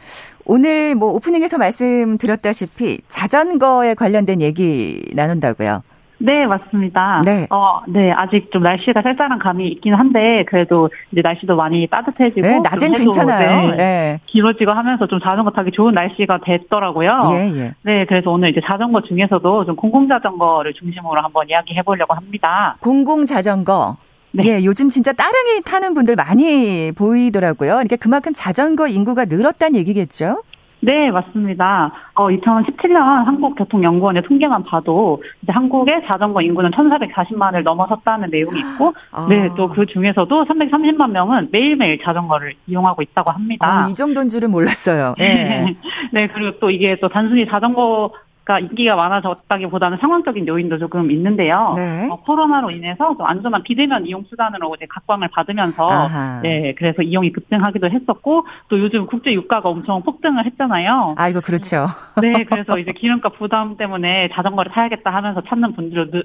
[0.45, 5.83] 오늘 뭐 오프닝에서 말씀드렸다시피 자전거에 관련된 얘기 나눈다고요.
[6.19, 7.23] 네, 맞습니다.
[7.25, 7.47] 네.
[7.51, 12.41] 어, 네, 아직 좀 날씨가 쌀쌀한 감이 있긴 한데, 그래도 이제 날씨도 많이 따뜻해지고.
[12.41, 13.71] 네, 낮엔 괜찮아요.
[13.71, 14.21] 네, 네.
[14.27, 17.21] 길어지고 하면서 좀 자전거 타기 좋은 날씨가 됐더라고요.
[17.33, 17.75] 예, 예.
[17.83, 22.77] 네, 그래서 오늘 이제 자전거 중에서도 좀 공공자전거를 중심으로 한번 이야기해 보려고 합니다.
[22.81, 23.97] 공공자전거.
[24.33, 24.45] 네.
[24.47, 27.71] 예, 요즘 진짜 따릉이 타는 분들 많이 보이더라고요.
[27.75, 30.43] 그러니까 그만큼 자전거 인구가 늘었다는 얘기겠죠?
[30.85, 31.93] 네, 맞습니다.
[32.15, 39.27] 어, 2017년 한국교통연구원의 통계만 봐도 이제 한국의 자전거 인구는 1,440만을 넘어섰다는 내용이 있고, 아.
[39.29, 43.85] 네, 또 그 중에서도 330만 명은 매일매일 자전거를 이용하고 있다고 합니다.
[43.85, 45.15] 아, 이 정도인 줄은 몰랐어요.
[45.19, 45.75] 네.
[46.13, 48.13] 네, 그리고 또 이게 또 단순히 자전거
[48.45, 51.73] 가 인기가 많아졌다기보다는 상황적인 요인도 조금 있는데요.
[51.77, 52.09] 네.
[52.11, 56.41] 어, 코로나로 인해서 좀 안전한 비대면 이용 수단으로 이제 각광을 받으면서 아하.
[56.43, 61.15] 네 그래서 이용이 급증하기도 했었고 또 요즘 국제 유가가 엄청 폭등을 했잖아요.
[61.17, 61.87] 아 이거 그렇죠.
[62.21, 66.23] 네 그래서 이제 기름값 부담 때문에 자전거를 타야겠다 하면서 찾는 분들도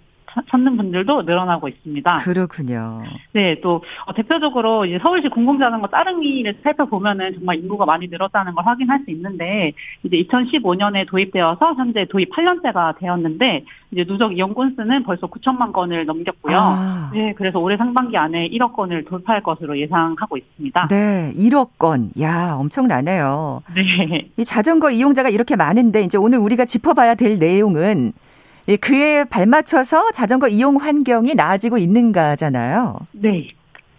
[0.49, 2.17] 찾는 분들도 늘어나고 있습니다.
[2.17, 3.03] 그렇군요.
[3.33, 9.01] 네, 또 어, 대표적으로 이제 서울시 공공자전거 따릉이를 살펴보면은 정말 인구가 많이 늘었다는 걸 확인할
[9.05, 15.71] 수 있는데 이제 2015년에 도입되어서 현재 도입 8년째가 되었는데 이제 누적 이용 건수는 벌써 9천만
[15.73, 16.57] 건을 넘겼고요.
[16.57, 17.11] 아.
[17.13, 20.87] 네, 그래서 올해 상반기 안에 1억 건을 돌파할 것으로 예상하고 있습니다.
[20.89, 22.11] 네, 1억 건.
[22.21, 23.63] 야, 엄청나네요.
[23.75, 24.29] 네.
[24.37, 28.28] 이 자전거 이용자가 이렇게 많은데 이제 오늘 우리가 짚어봐야 될 내용은 예,
[28.77, 32.97] 그에 발맞춰서 자전거 이용 환경이 나아지고 있는가잖아요.
[33.13, 33.49] 네.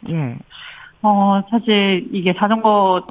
[0.08, 0.36] 예.
[1.02, 3.06] 어, 사실 이게 자전거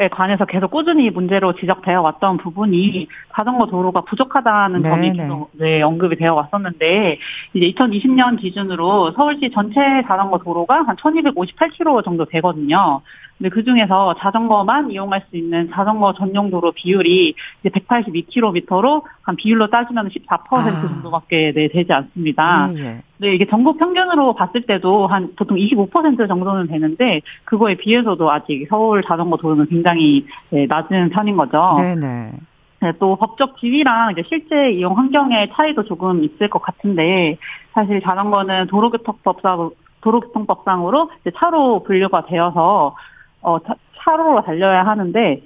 [0.00, 5.16] 에 관해서 계속 꾸준히 문제로 지적되어 왔던 부분이 자전거 도로가 부족하다는 네, 점이 네.
[5.18, 7.18] 계속 네, 언급이 되어 왔었는데
[7.52, 13.02] 이제 2020년 기준으로 서울시 전체 자전거 도로가 한 1258km 정도 되거든요.
[13.42, 19.66] 근데 그 중에서 자전거만 이용할 수 있는 자전거 전용 도로 비율이 이제 182km로 한 비율로
[19.66, 20.80] 따지면 14% 아.
[20.80, 22.70] 정도밖에 네, 되지 않습니다.
[22.76, 23.02] 예, 예.
[23.18, 29.02] 네, 이게 전국 평균으로 봤을 때도 한 보통 25% 정도는 되는데 그거에 비해서도 아직 서울
[29.02, 31.74] 자전거 도로는 굉장히 네, 낮은 편인 거죠.
[31.78, 32.32] 네네.
[32.80, 37.38] 네, 또 법적 지위랑 이제 실제 이용 환경의 차이도 조금 있을 것 같은데
[37.72, 39.70] 사실 자전거는 도로교통법상
[40.02, 42.94] 도로교통법상으로 차로 분류가 되어서
[43.42, 45.42] 어, 차, 차로로 달려야 하는데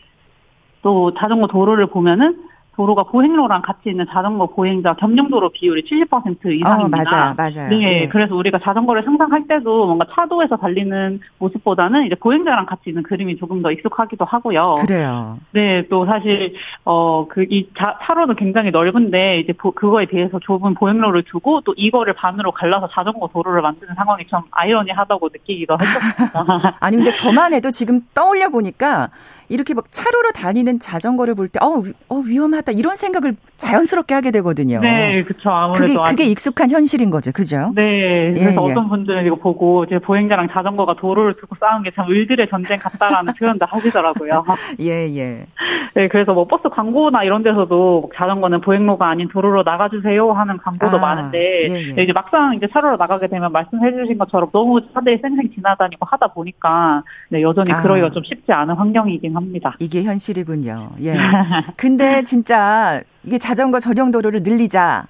[0.82, 2.44] 또 자전거 도로를 보면은
[2.76, 6.84] 도로가 보행로랑 같이 있는 자전거 보행자 겸용도로 비율이 70% 이상입니다.
[6.84, 7.68] 어, 맞아요, 맞아요.
[7.70, 13.02] 네, 네, 그래서 우리가 자전거를 상상할 때도 뭔가 차도에서 달리는 모습보다는 이제 보행자랑 같이 있는
[13.02, 14.76] 그림이 조금 더 익숙하기도 하고요.
[14.86, 15.38] 그래요.
[15.52, 17.68] 네, 또 사실 어그 이
[18.06, 23.28] 차로는 굉장히 넓은데 이제 보, 그거에 비해서 좁은 보행로를 두고 또 이거를 반으로 갈라서 자전거
[23.32, 26.76] 도로를 만드는 상황이 참 아이러니하다고 느끼기도 했었습니다.
[26.80, 29.08] 아니 근데 저만 해도 지금 떠올려 보니까
[29.48, 32.72] 이렇게 막 차로로 다니는 자전거를 볼 때, 어, 어, 위험하다.
[32.72, 34.80] 이런 생각을 자연스럽게 하게 되거든요.
[34.80, 35.50] 네, 그쵸.
[35.50, 35.86] 아무래도.
[36.02, 37.32] 그게, 그게 익숙한 현실인 거죠.
[37.32, 37.72] 그죠?
[37.74, 38.32] 네.
[38.34, 38.70] 그래서 예, 예.
[38.72, 43.32] 어떤 분들은 이거 보고, 이제 보행자랑 자전거가 도로를 두고 싸운 게 참 을들의 전쟁 같다라는
[43.38, 44.44] 표현도 하시더라고요.
[44.80, 45.46] 예, 예.
[45.94, 51.00] 네, 그래서 뭐 버스 광고나 이런 데서도 자전거는 보행로가 아닌 도로로 나가주세요 하는 광고도 아,
[51.00, 51.38] 많은데,
[51.70, 52.02] 예, 예.
[52.02, 57.02] 이제 막상 이제 차로로 나가게 되면 말씀해 주신 것처럼 너무 차들이 쌩쌩 지나다니고 하다 보니까,
[57.30, 57.80] 네, 여전히 아.
[57.80, 59.76] 그러기가 좀 쉽지 않은 환경이긴 합니다.
[59.78, 60.92] 이게 현실이군요.
[61.02, 61.14] 예.
[61.76, 65.06] 근데 진짜 이게 자전거 전용 도로를 늘리자.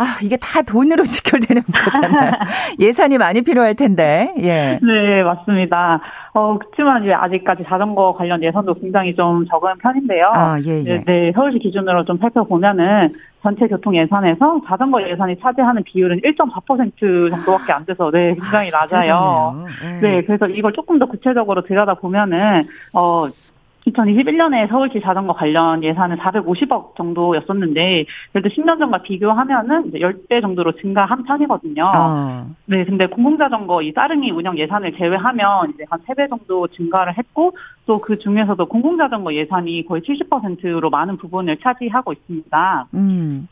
[0.00, 2.32] 아, 이게 다 돈으로 직결되는 거잖아요.
[2.80, 4.78] 예산이 많이 필요할 텐데, 예.
[4.82, 6.00] 네, 맞습니다.
[6.32, 10.30] 어, 그렇지만 이제 아직까지 자전거 관련 예산도 굉장히 좀 적은 편인데요.
[10.32, 10.84] 아, 예, 예.
[10.84, 13.10] 네, 네, 서울시 기준으로 좀 살펴보면은
[13.42, 19.66] 전체 교통 예산에서 자전거 예산이 차지하는 비율은 1.4% 정도밖에 안 돼서 네, 굉장히 아, 낮아요.
[19.82, 20.00] 네.
[20.00, 23.26] 네, 그래서 이걸 조금 더 구체적으로 들여다보면은, 어,
[23.86, 31.24] 2021년에 서울시 자전거 관련 예산은 450억 정도였었는데 그래도 10년 전과 비교하면은 이제 10배 정도로 증가한
[31.24, 31.88] 편이거든요.
[31.90, 32.46] 아.
[32.66, 37.52] 네, 근데 공공자전거 이 따릉이 운영 예산을 제외하면 이제 한 3배 정도 증가를 했고
[37.86, 42.88] 또 그 중에서도 공공자전거 예산이 거의 70%로 많은 부분을 차지하고 있습니다.
[42.94, 43.48] 음.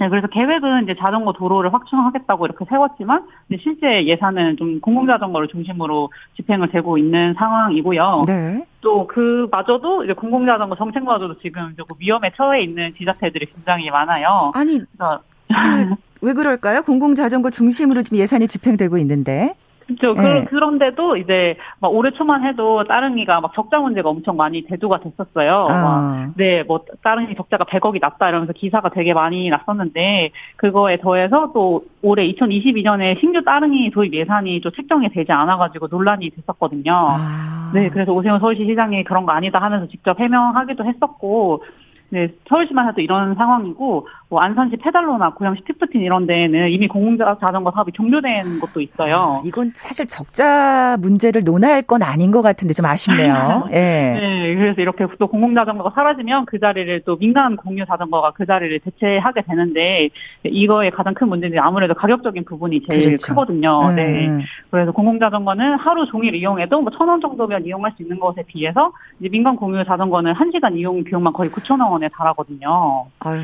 [0.00, 3.22] 네, 그래서 계획은 이제 자전거 도로를 확충하겠다고 이렇게 세웠지만
[3.62, 8.22] 실제 예산은 좀 공공자전거를 중심으로 집행을 되고 있는 상황이고요.
[8.26, 8.64] 네.
[8.80, 14.52] 또 그마저도 이제 공공자전거 정책마저도 지금 조금 위험에 처해 있는 지자체들이 굉장히 많아요.
[14.54, 16.80] 아니, 그, 왜 그럴까요?
[16.80, 19.54] 공공자전거 중심으로 지금 예산이 집행되고 있는데.
[19.98, 20.20] 그렇죠.
[20.20, 20.44] 네.
[20.44, 25.66] 그, 런데도 이제 막 올해 초만 해도 따릉이가 막 적자 문제가 엄청 많이 대두가 됐었어요.
[25.68, 25.82] 아.
[25.82, 31.84] 막, 네, 뭐 따릉이 적자가 100억이 났다 이러면서 기사가 되게 많이 났었는데 그거에 더해서 또
[32.02, 36.92] 올해 2022년에 신규 따릉이 도입 예산이 좀 책정이 되지 않아가지고 논란이 됐었거든요.
[36.92, 37.70] 아.
[37.72, 41.62] 네, 그래서 오세훈 서울시 시장이 그런 거 아니다 하면서 직접 해명하기도 했었고
[42.10, 47.72] 네, 서울시만 해도 이런 상황이고 뭐 안산시 페달로나 고양시 티프틴 이런 데에는 이미 공공자 자전거
[47.72, 49.40] 사업이 종료된 곳도 있어요.
[49.40, 53.66] 아, 이건 사실 적자 문제를 논할 건 아닌 것 같은데 좀 아쉽네요.
[53.72, 53.74] 예.
[53.74, 59.42] 네, 그래서 이렇게 또 공공자전거가 사라지면 그 자리를 또 민간 공유 자전거가 그 자리를 대체하게
[59.42, 60.10] 되는데
[60.44, 63.26] 이거의 가장 큰 문제는 아무래도 가격적인 부분이 제일 그렇죠.
[63.26, 63.80] 크거든요.
[63.90, 63.96] 음.
[63.96, 64.28] 네.
[64.70, 69.28] 그래서 공공자전거는 하루 종일 이용해도 뭐 천 원 정도면 이용할 수 있는 것에 비해서 이제
[69.28, 73.06] 민간 공유 자전거는 한 시간 이용 비용만 거의 9천 원 원에 달하거든요.
[73.18, 73.40] 아유,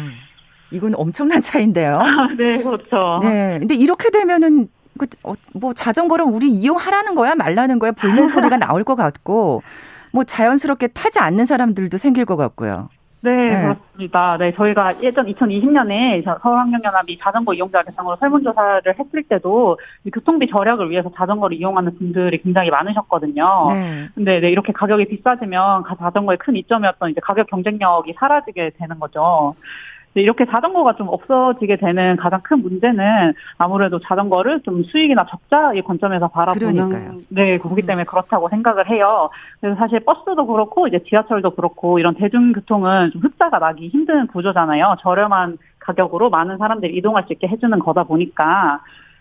[0.71, 2.03] 이건 엄청난 차인데요.
[2.39, 3.21] 네, 그렇죠.
[3.23, 8.57] 네, 근데 이렇게 되면은 그, 어, 뭐 자전거를 우리 이용하라는 거야 말라는 거야 볼멘 소리가
[8.57, 9.63] 나올 것 같고
[10.13, 12.89] 뭐 자연스럽게 타지 않는 사람들도 생길 것 같고요.
[13.21, 14.37] 네, 네, 그렇습니다.
[14.39, 19.79] 네, 저희가 예전 2020년에 서울환경연합이 자전거 이용자 대상으로 설문조사를 했을 때도
[20.15, 23.67] 교통비 절약을 위해서 자전거를 이용하는 분들이 굉장히 많으셨거든요.
[23.71, 24.09] 네.
[24.15, 29.57] 근데 네, 이렇게 가격이 비싸지면 자전거의 큰 이점이었던 이제 가격 경쟁력이 사라지게 되는 거죠.
[30.21, 36.89] 이렇게 자전거가 좀 없어지게 되는 가장 큰 문제는 아무래도 자전거를 좀 수익이나 적자의 관점에서 바라보는
[36.89, 37.21] 그러니까요.
[37.29, 37.87] 네 그렇기 음.
[37.87, 39.31] 때문에 그렇다고 생각을 해요.
[39.61, 44.97] 그래서 사실 버스도 그렇고 이제 지하철도 그렇고 이런 대중교통은 좀 흑자가 나기 힘든 구조잖아요.
[45.01, 48.81] 저렴한 가격으로 많은 사람들이 이동할 수 있게 해주는 거다 보니까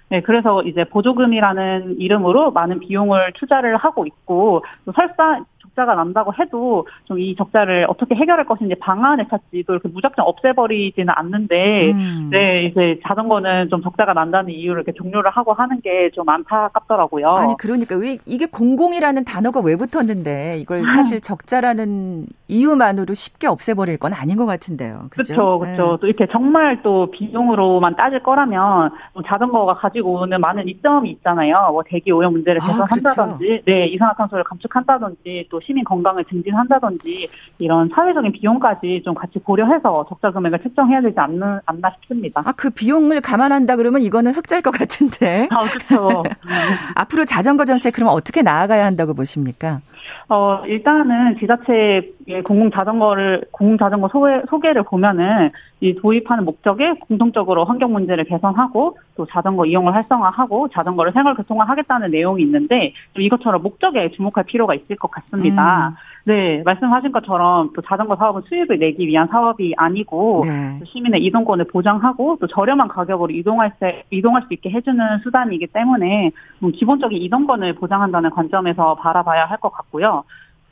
[0.10, 5.40] 네, 그래서 이제 보조금이라는 이름으로 많은 비용을 투자를 하고 있고 또 설사
[5.76, 11.92] 적자가 난다고 해도 좀 이 적자를 어떻게 해결할 것인지 방안을 찾지 이걸 무작정 없애버리지는 않는데
[11.92, 12.28] 음.
[12.30, 17.28] 네 이제 자전거는 좀 적자가 난다는 이유를 이렇게 종료를 하고 하는 게 좀 안타깝더라고요.
[17.30, 24.14] 아니 그러니까 왜 이게 공공이라는 단어가 왜 붙었는데 이걸 사실 적자라는 이유만으로 쉽게 없애버릴 건
[24.14, 25.08] 아닌 것 같은데요.
[25.10, 25.92] 그렇죠, 그렇죠.
[25.94, 25.98] 네.
[26.02, 28.92] 또 이렇게 정말 또 비용으로만 따질 거라면
[29.26, 31.70] 자전거가 가지고 오는 많은 이점이 있잖아요.
[31.72, 33.64] 뭐 대기 오염 문제를 아, 개선한다든지, 그렇죠.
[33.66, 37.28] 네 이산화탄소를 감축한다든지, 또 시민 건강을 증진한다든지
[37.60, 42.42] 이런 사회적인 비용까지 좀 같이 고려해서 적자 금액을 책정해야 되지 않는, 않나 싶습니다.
[42.46, 45.48] 아 그 비용을 감안한다 그러면 이거는 흑자일 것 같은데.
[45.52, 46.24] 아 그렇죠.
[46.96, 49.82] 앞으로 자전거 정책 그러면 어떻게 나아가야 한다고 보십니까?
[50.30, 57.66] 어, 일단은 지자체 의 공공 자전거를, 공공 자전거 소개, 소개를 보면은 이 도입하는 목적에 공통적으로
[57.66, 64.10] 환경 문제를 개선하고 또 자전거 이용을 활성화하고 자전거를 생활 교통화 하겠다는 내용이 있는데 이것처럼 목적에
[64.10, 65.90] 주목할 필요가 있을 것 같습니다.
[65.90, 65.94] 음.
[66.28, 70.80] 네, 말씀하신 것처럼 또 자전거 사업은 수입을 내기 위한 사업이 아니고 네.
[70.84, 76.32] 시민의 이동권을 보장하고 또 저렴한 가격으로 이동할 때 이동할 수 있게 해주는 수단이기 때문에
[76.74, 80.24] 기본적인 이동권을 보장한다는 관점에서 바라봐야 할 것 같고요.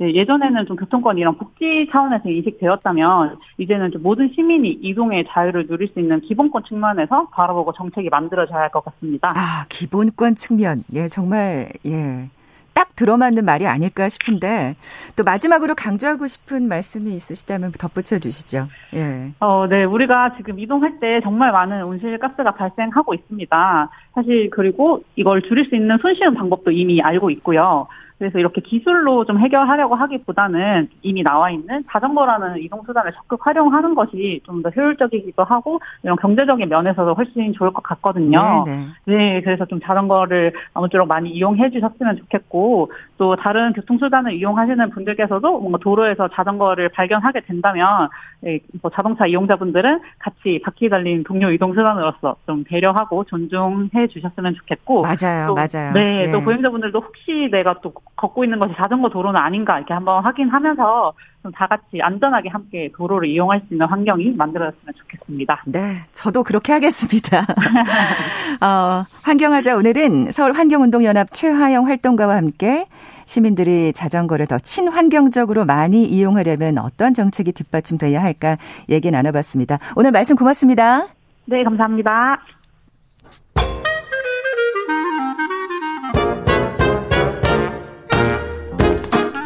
[0.04, 5.88] 네, 예전에는 좀 교통권 이런 복지 차원에서 인식되었다면 이제는 좀 모든 시민이 이동의 자유를 누릴
[5.88, 9.30] 수 있는 기본권 측면에서 바라보고 정책이 만들어져야 할 것 같습니다.
[9.34, 12.28] 아 기본권 측면, 예 정말 예.
[12.74, 14.76] 딱 들어맞는 말이 아닐까 싶은데
[15.16, 18.68] 또 마지막으로 강조하고 싶은 말씀이 있으시다면 덧붙여 주시죠.
[18.96, 19.32] 예.
[19.40, 19.84] 어, 네.
[19.86, 23.90] 우리가 지금 이동할 때 정말 많은 온실가스가 발생하고 있습니다.
[24.16, 27.88] 사실 그리고 이걸 줄일 수 있는 손쉬운 방법도 이미 알고 있고요.
[28.18, 34.64] 그래서 이렇게 기술로 좀 해결하려고 하기보다는 이미 나와 있는 자전거라는 이동수단을 적극 활용하는 것이 좀
[34.64, 38.64] 더 효율적이기도 하고 이런 경제적인 면에서도 훨씬 좋을 것 같거든요.
[38.66, 38.86] 네네.
[39.06, 39.16] 네.
[39.16, 42.92] 네, 그래서 좀 자전거를 아무쪼록 많이 이용해 주셨으면 좋겠고
[43.24, 48.10] 또 다른 교통수단을 이용하시는 분들께서도 뭔가 도로에서 자전거를 발견하게 된다면
[48.46, 55.48] 예, 뭐 자동차 이용자분들은 같이 바퀴 달린 동료 이동수단으로서 좀 배려하고 존중해 주셨으면 좋겠고 맞아요,
[55.48, 55.94] 또, 맞아요.
[55.94, 60.22] 네, 네, 또 보행자분들도 혹시 내가 또 걷고 있는 것이 자전거 도로는 아닌가 이렇게 한번
[60.22, 65.64] 확인하면서 좀다 같이 안전하게 함께 도로를 이용할 수 있는 환경이 만들어졌으면 좋겠습니다.
[65.66, 67.40] 네, 저도 그렇게 하겠습니다.
[68.62, 72.86] 어, 환경하자 오늘은 서울 환경운동연합 최하영 활동가와 함께
[73.26, 78.58] 시민들이 자전거를 더 친환경적으로 많이 이용하려면 어떤 정책이 뒷받침돼야 할까
[78.90, 79.80] 얘기 나눠봤습니다.
[79.96, 81.08] 오늘 말씀 고맙습니다.
[81.46, 82.40] 네, 감사합니다.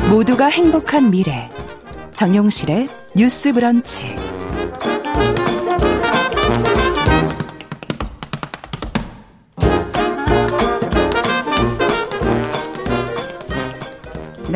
[0.10, 1.50] 모두가 행복한 미래
[2.14, 4.27] 정용실의 뉴스 브런치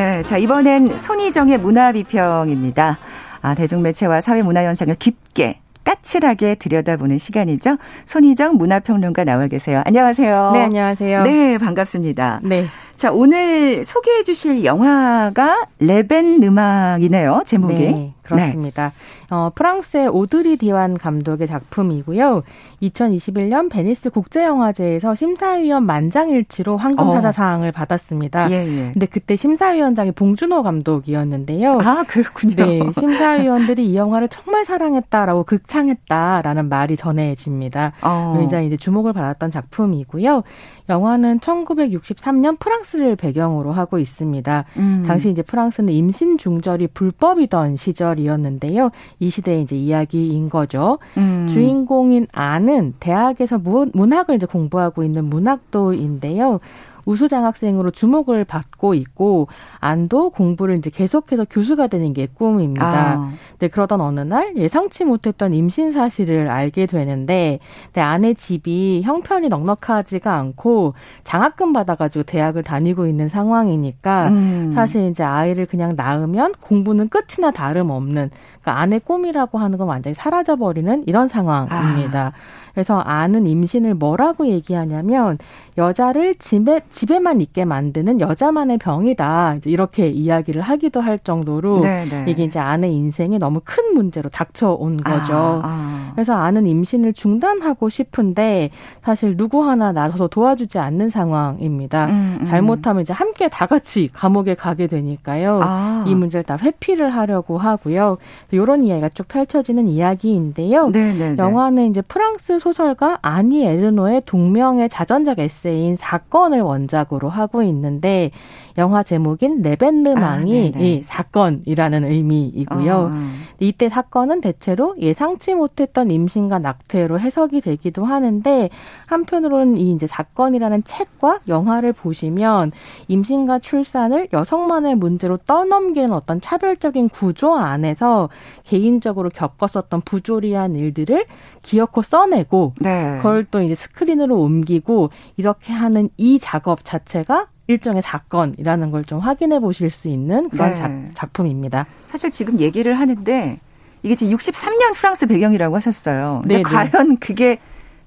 [0.02, 2.98] 네, 자 이번엔 손희정의 문화 비평입니다.
[3.44, 7.78] 아, 대중매체와 사회문화 현상을 깊게 까칠하게 들여다보는 시간이죠.
[8.06, 9.84] 손희정 문화평론가 나와 계세요.
[9.86, 10.52] 안녕하세요.
[10.54, 11.22] 네, 안녕하세요.
[11.22, 12.40] 네, 반갑습니다.
[12.42, 12.66] 네.
[12.96, 17.44] 자, 오늘 소개해 주실 영화가 레벤 느망이네요.
[17.46, 17.74] 제목이.
[17.76, 18.91] 네, 그렇습니다.
[19.30, 19.36] 네.
[19.36, 22.44] 어, 프랑스의 오드리 디완 감독의 작품이고요.
[22.82, 27.72] 2021년 베니스 국제영화제에서 심사위원 만장일치로 황금사자상을 어.
[27.72, 28.52] 받았습니다.
[28.52, 28.91] 예, 예.
[28.94, 31.80] 근데 그때 심사위원장이 봉준호 감독이었는데요.
[31.82, 32.56] 아, 그렇군요.
[32.56, 37.94] 네, 심사위원들이 이 영화를 정말 사랑했다라고 극찬했다라는 말이 전해집니다.
[38.02, 38.36] 어.
[38.38, 40.44] 굉장히 이제 주목을 받았던 작품이고요.
[40.89, 44.65] 영화는 1963년 프랑스를 배경으로 하고 있습니다.
[44.78, 45.04] 음.
[45.08, 48.90] 당시 이제 프랑스는 임신 중절이 불법이던 시절이 었는데요.
[49.20, 51.00] 이 시대의 이제 이야기인 거죠.
[51.18, 51.48] 음.
[51.50, 56.60] 주인공인 아는 대학에서 문학을 이제 공부하고 있는 문학도인데요.
[57.06, 59.48] 우수장 학생으로 주목을 받고 있고
[59.80, 63.14] 안도 공부를 이제 계속해서 교수가 되는 게 꿈입니다.
[63.14, 63.32] 아.
[63.60, 67.60] 네, 그러던 어느 날 예상치 못했던 임신 사실을 알게 되는데
[67.94, 74.72] 네, 아내 집이 형편이 넉넉하지가 않고 장학금 받아가지고 대학을 다니고 있는 상황이니까 음.
[74.74, 78.30] 사실 이제 아이를 그냥 낳으면 공부는 끝이나 다름없는
[78.62, 82.28] 그러니까 아내 꿈이라고 하는 건 완전히 사라져버리는 이런 상황입니다.
[82.28, 82.61] 아.
[82.74, 85.38] 그래서 아는 임신을 뭐라고 얘기하냐면
[85.78, 89.58] 여자를 집에 집에만 있게 만드는 여자만의 병이다.
[89.65, 92.24] 이렇게 이야기를 하기도 할 정도로 네네.
[92.26, 92.32] 네.
[92.32, 95.34] 이게 이제 아내 인생에 너무 큰 문제로 닥쳐온 거죠.
[95.34, 96.12] 아, 아.
[96.13, 98.69] 그래서 아는 임신을 중단하고 싶은데
[99.02, 102.06] 사실 누구 하나 나서서 도와주지 않는 상황입니다.
[102.08, 102.46] 음, 음.
[102.46, 105.62] 잘못하면 이제 함께 다 같이 감옥에 가게 되니까요.
[105.63, 106.06] 아.
[106.08, 108.17] 이 문제를 다 회피를 하려고 하고요.
[108.52, 110.90] 이런 이야기가 쭉 펼쳐지는 이야기인데요.
[110.90, 111.17] 네네네.
[111.17, 111.38] 네, 네.
[111.38, 118.30] 영화는 이제 프랑스 소설가 아니 에르노의 동명의 자전적 에세이인 사건을 원작으로 하고 있는데
[118.78, 122.94] 영화 제목인 레벤느망이 아, 이 사건이라는 의미이고요.
[122.94, 123.32] 어, 어.
[123.60, 128.69] 이때 사건은 대체로 예상치 못했던 임신과 낙태로 해석이 되기도 하는데
[129.06, 132.72] 한편으로는 이 이제 사건이라는 책과 영화를 보시면
[133.08, 138.30] 임신과 출산을 여성만의 문제로 떠넘기는 어떤 차별적인 구조 안에서
[138.63, 141.26] 개인적으로 겪었었던 부조리한 일들을
[141.62, 143.17] 기어코 써내고 네.
[143.17, 149.60] 그걸 또 이제 스크린으로 옮기고 이렇게 하는 이 작업 자체가 일종의 사건이라는 걸 좀 확인해
[149.60, 151.10] 보실 수 있는 그런 네.
[151.13, 153.58] 작, 품입니다 사실 지금 얘기를 하는데
[154.04, 156.40] 이게 지금 63년 프랑스 배경이라고 하셨어요.
[156.44, 156.63] 근데 네, 네.
[156.63, 157.58] 과연 그게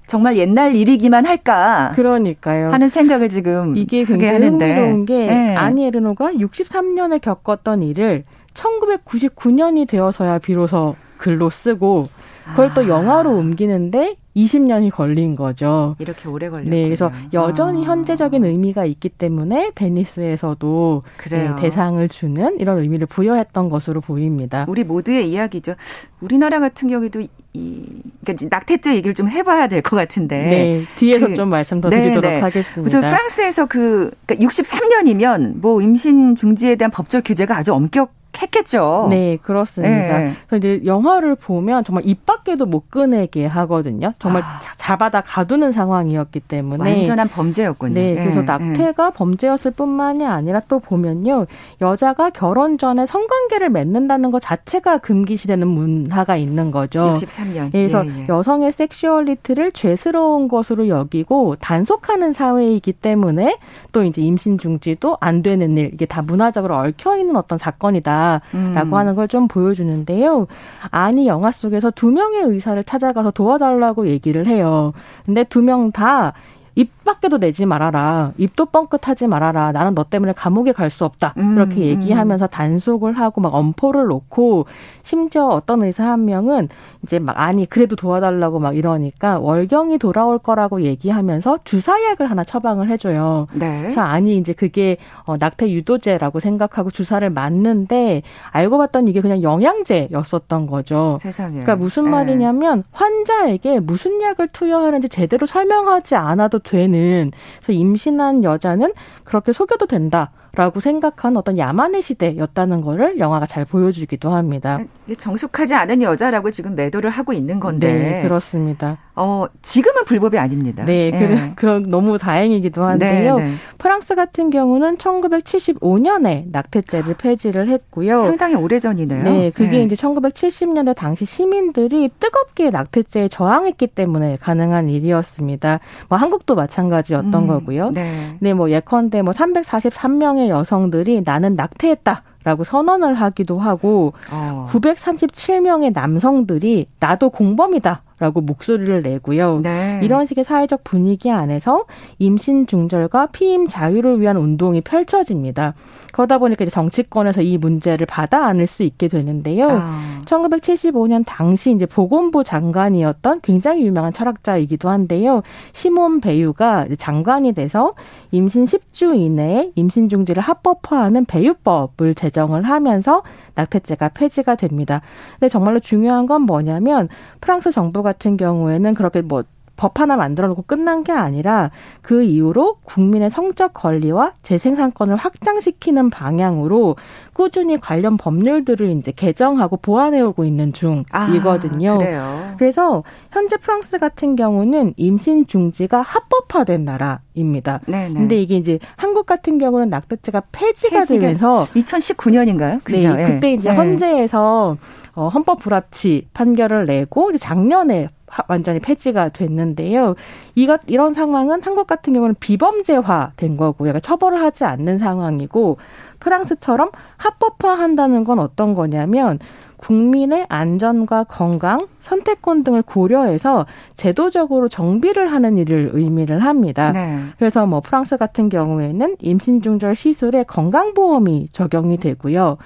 [0.07, 1.91] 정말 옛날 일이기만 할까?
[1.95, 2.71] 그러니까요.
[2.71, 5.55] 하는 생각을 지금 이게 굉장히 흥미로운 게 네.
[5.55, 12.07] 아니 에르노가 63년에 겪었던 일을 1999년이 되어서야 비로소 글로 쓰고
[12.49, 12.87] 그걸 또 아.
[12.87, 15.95] 영화로 옮기는데 20년이 걸린 거죠.
[15.97, 17.91] 이렇게 오래 걸렸요 네, 그래서 여전히 아.
[17.91, 24.65] 현재적인 의미가 있기 때문에 베니스에서도 네, 대상을 주는 이런 의미를 부여했던 것으로 보입니다.
[24.67, 25.75] 우리 모두의 이야기죠.
[26.19, 27.21] 우리나라 같은 경우에도
[27.53, 27.85] 이
[28.25, 30.37] 그러니까 낙태죄 얘기를 좀 해봐야 될 것 같은데.
[30.37, 32.39] 네, 뒤에서 그, 좀 말씀 더 드리도록 네, 네.
[32.41, 32.99] 하겠습니다.
[32.99, 38.11] 프랑스에서 그 그러니까 63년이면 뭐 임신 중지에 대한 법적 규제가 아주 엄격
[38.41, 39.07] 했겠죠.
[39.09, 40.19] 네, 그렇습니다.
[40.19, 40.33] 네.
[40.47, 44.13] 그래서 이제 영화를 보면 정말 입 밖에도 못 꺼내게 하거든요.
[44.19, 44.59] 정말 아.
[44.77, 47.93] 잡아다 가두는 상황이었기 때문에 완전한 범죄였군요.
[47.93, 48.45] 네, 그래서 네.
[48.45, 49.15] 낙태가 네.
[49.15, 51.45] 범죄였을 뿐만이 아니라 또 보면요,
[51.81, 57.13] 여자가 결혼 전에 성관계를 맺는다는 것 자체가 금기시되는 문화가 있는 거죠.
[57.15, 57.71] 63년.
[57.71, 58.25] 그래서 예, 예.
[58.27, 63.57] 여성의 섹슈얼리티를 죄스러운 것으로 여기고 단속하는 사회이기 때문에
[63.91, 68.24] 또 이제 임신 중지도 안 되는 일 이게 다 문화적으로 얽혀 있는 어떤 사건이다.
[68.73, 68.93] 라고 음.
[68.93, 70.45] 하는 걸 좀 보여주는데요.
[70.91, 74.93] 아니 영화 속에서 두 명의 의사를 찾아가서 도와달라고 얘기를 해요.
[75.25, 76.33] 근데 두 명 다
[76.75, 78.33] 입 밖에도 내지 말아라.
[78.37, 79.71] 입도 뻥끗하지 말아라.
[79.71, 81.33] 나는 너 때문에 감옥에 갈 수 없다.
[81.37, 82.47] 음, 이렇게 얘기하면서 음.
[82.49, 84.65] 단속을 하고 막 엄포를 놓고
[85.03, 86.69] 심지어 어떤 의사 한 명은
[87.03, 93.47] 이제 막 아니 그래도 도와달라고 막 이러니까 월경이 돌아올 거라고 얘기하면서 주사약을 하나 처방을 해줘요.
[93.53, 93.81] 네.
[93.81, 98.21] 그래서 아니 이제 그게 어, 낙태 유도제라고 생각하고 주사를 맞는데
[98.51, 101.17] 알고 봤더니 이게 그냥 영양제였었던 거죠.
[101.21, 101.51] 세상에.
[101.61, 102.09] 그러니까 무슨 네.
[102.11, 107.31] 말이냐면 환자에게 무슨 약을 투여하는지 제대로 설명하지 않아도 되는
[107.63, 108.93] 그래서 임신한 여자는
[109.23, 110.31] 그렇게 속여도 된다.
[110.55, 114.79] 라고 생각한 어떤 야만의 시대였다는 거를 영화가 잘 보여주기도 합니다.
[115.17, 117.91] 정숙하지 않은 여자라고 지금 매도를 하고 있는 건데.
[117.91, 118.97] 네, 그렇습니다.
[119.17, 120.83] 어, 지금은 불법이 아닙니다.
[120.83, 121.53] 네, 네.
[121.55, 123.37] 그런 너무 다행이기도 한데요.
[123.37, 123.51] 네, 네.
[123.77, 128.23] 프랑스 같은 경우는 1975년에 낙태죄를 폐지를 했고요.
[128.23, 129.23] 상당히 오래전이네요.
[129.23, 129.83] 네, 그게 네.
[129.83, 135.79] 이제 1970년대 당시 시민들이 뜨겁게 낙태죄에 저항했기 때문에 가능한 일이었습니다.
[136.09, 137.91] 뭐 한국도 마찬가지였던 음, 거고요.
[137.91, 138.35] 네.
[138.39, 142.23] 네, 뭐 예컨대 뭐 343명의 여성들이 나는 낙태했다.
[142.45, 144.67] 라고 선언을 하기도 하고 어.
[144.69, 149.59] 937명의 남성들이 나도 공범이다 라고 목소리를 내고요.
[149.61, 149.99] 네.
[150.01, 151.85] 이런 식의 사회적 분위기 안에서
[152.17, 155.73] 임신 중절과 피임 자유를 위한 운동이 펼쳐집니다.
[156.13, 159.63] 그러다 보니까 이제 정치권에서 이 문제를 받아 안을 수 있게 되는데요.
[159.67, 160.21] 아.
[160.25, 165.41] 1975년 당시 이제 보건부 장관이었던 굉장히 유명한 철학자이기도 한데요.
[165.73, 167.95] 시몬 베유가 장관이 돼서
[168.31, 173.23] 임신 10주 이내에 임신 중지를 합법화하는 배유법을 제정을 하면서
[173.55, 175.01] 낙태죄가 폐지가 됩니다.
[175.39, 177.09] 근데 정말로 중요한 건 뭐냐면
[177.41, 179.43] 프랑스 정부 같은 경우에는 그렇게 뭐
[179.75, 181.71] 법 하나 만들어 놓고 끝난 게 아니라
[182.01, 186.95] 그 이후로 국민의 성적 권리와 재생산권을 확장시키는 방향으로
[187.33, 191.99] 꾸준히 관련 법률들을 이제 개정하고 보완해 오고 있는 중이거든요.
[192.01, 197.81] 아, 그래서 현재 프랑스 같은 경우는 임신 중지가 합법화된 나라입니다.
[197.87, 198.13] 네네.
[198.13, 202.83] 근데 이게 이제 한국 같은 경우는 낙태죄가 폐지가, 폐지가 되면서 2019년인가요?
[202.83, 203.13] 그죠?
[203.13, 203.75] 네, 그때 이제 네.
[203.75, 204.77] 헌재에서
[205.15, 208.09] 어, 헌법 불합치 판결을 내고 작년에
[208.47, 210.15] 완전히 폐지가 됐는데요.
[210.55, 213.91] 이것 이런 상황은 한국 같은 경우는 비범죄화된 거고요.
[213.91, 215.77] 그러니까 처벌을 하지 않는 상황이고
[216.19, 219.39] 프랑스처럼 합법화한다는 건 어떤 거냐면
[219.77, 226.91] 국민의 안전과 건강, 선택권 등을 고려해서 제도적으로 정비를 하는 일을 의미를 합니다.
[226.91, 227.19] 네.
[227.37, 232.57] 그래서 뭐 프랑스 같은 경우에는 임신 중절 시술에 건강보험이 적용이 되고요.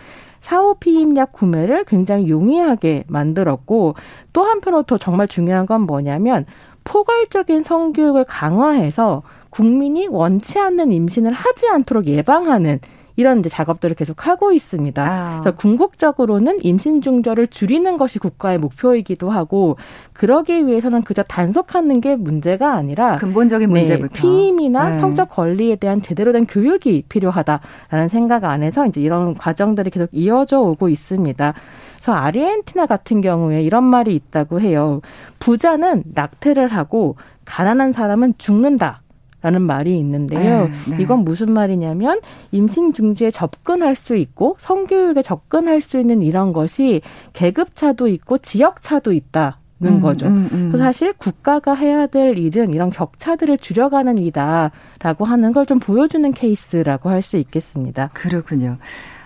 [0.49, 3.93] 사후 피임약 구매를 굉장히 용이하게 만들었고
[4.33, 6.47] 또 한편으로 더 정말 중요한 건 뭐냐면
[6.85, 9.21] 포괄적인 성교육을 강화해서
[9.51, 12.79] 국민이 원치 않는 임신을 하지 않도록 예방하는
[13.19, 15.03] 이런 이제 작업들을 계속 하고 있습니다.
[15.03, 15.41] 아.
[15.41, 19.75] 그래서 궁극적으로는 임신 중절을 줄이는 것이 국가의 목표이기도 하고
[20.13, 24.97] 그러기 위해서는 그저 단속하는 게 문제가 아니라 근본적인 네, 문제부터 네, 피임이나 네.
[24.97, 30.87] 성적 권리에 대한 제대로 된 교육이 필요하다라는 생각 안에서 이제 이런 과정들이 계속 이어져 오고
[30.87, 31.53] 있습니다.
[31.95, 35.01] 그래서 아르헨티나 같은 경우에 이런 말이 있다고 해요.
[35.39, 39.01] 부자는 낙태를 하고 가난한 사람은 죽는다.
[39.41, 40.67] 라는 말이 있는데요.
[40.67, 40.97] 네, 네.
[41.03, 42.19] 이건 무슨 말이냐면
[42.51, 47.01] 임신 중지에 접근할 수 있고 성교육에 접근할 수 있는 이런 것이
[47.33, 49.57] 계급 차도 있고 지역 차도 있다.
[49.81, 50.25] 는 음, 거죠.
[50.27, 50.67] 음, 음.
[50.69, 57.09] 그래서 사실 국가가 해야 될 일은 이런 격차들을 줄여가는 이다라고 하는 걸 좀 보여주는 케이스라고
[57.09, 58.09] 할 수 있겠습니다.
[58.13, 58.75] 그렇군요.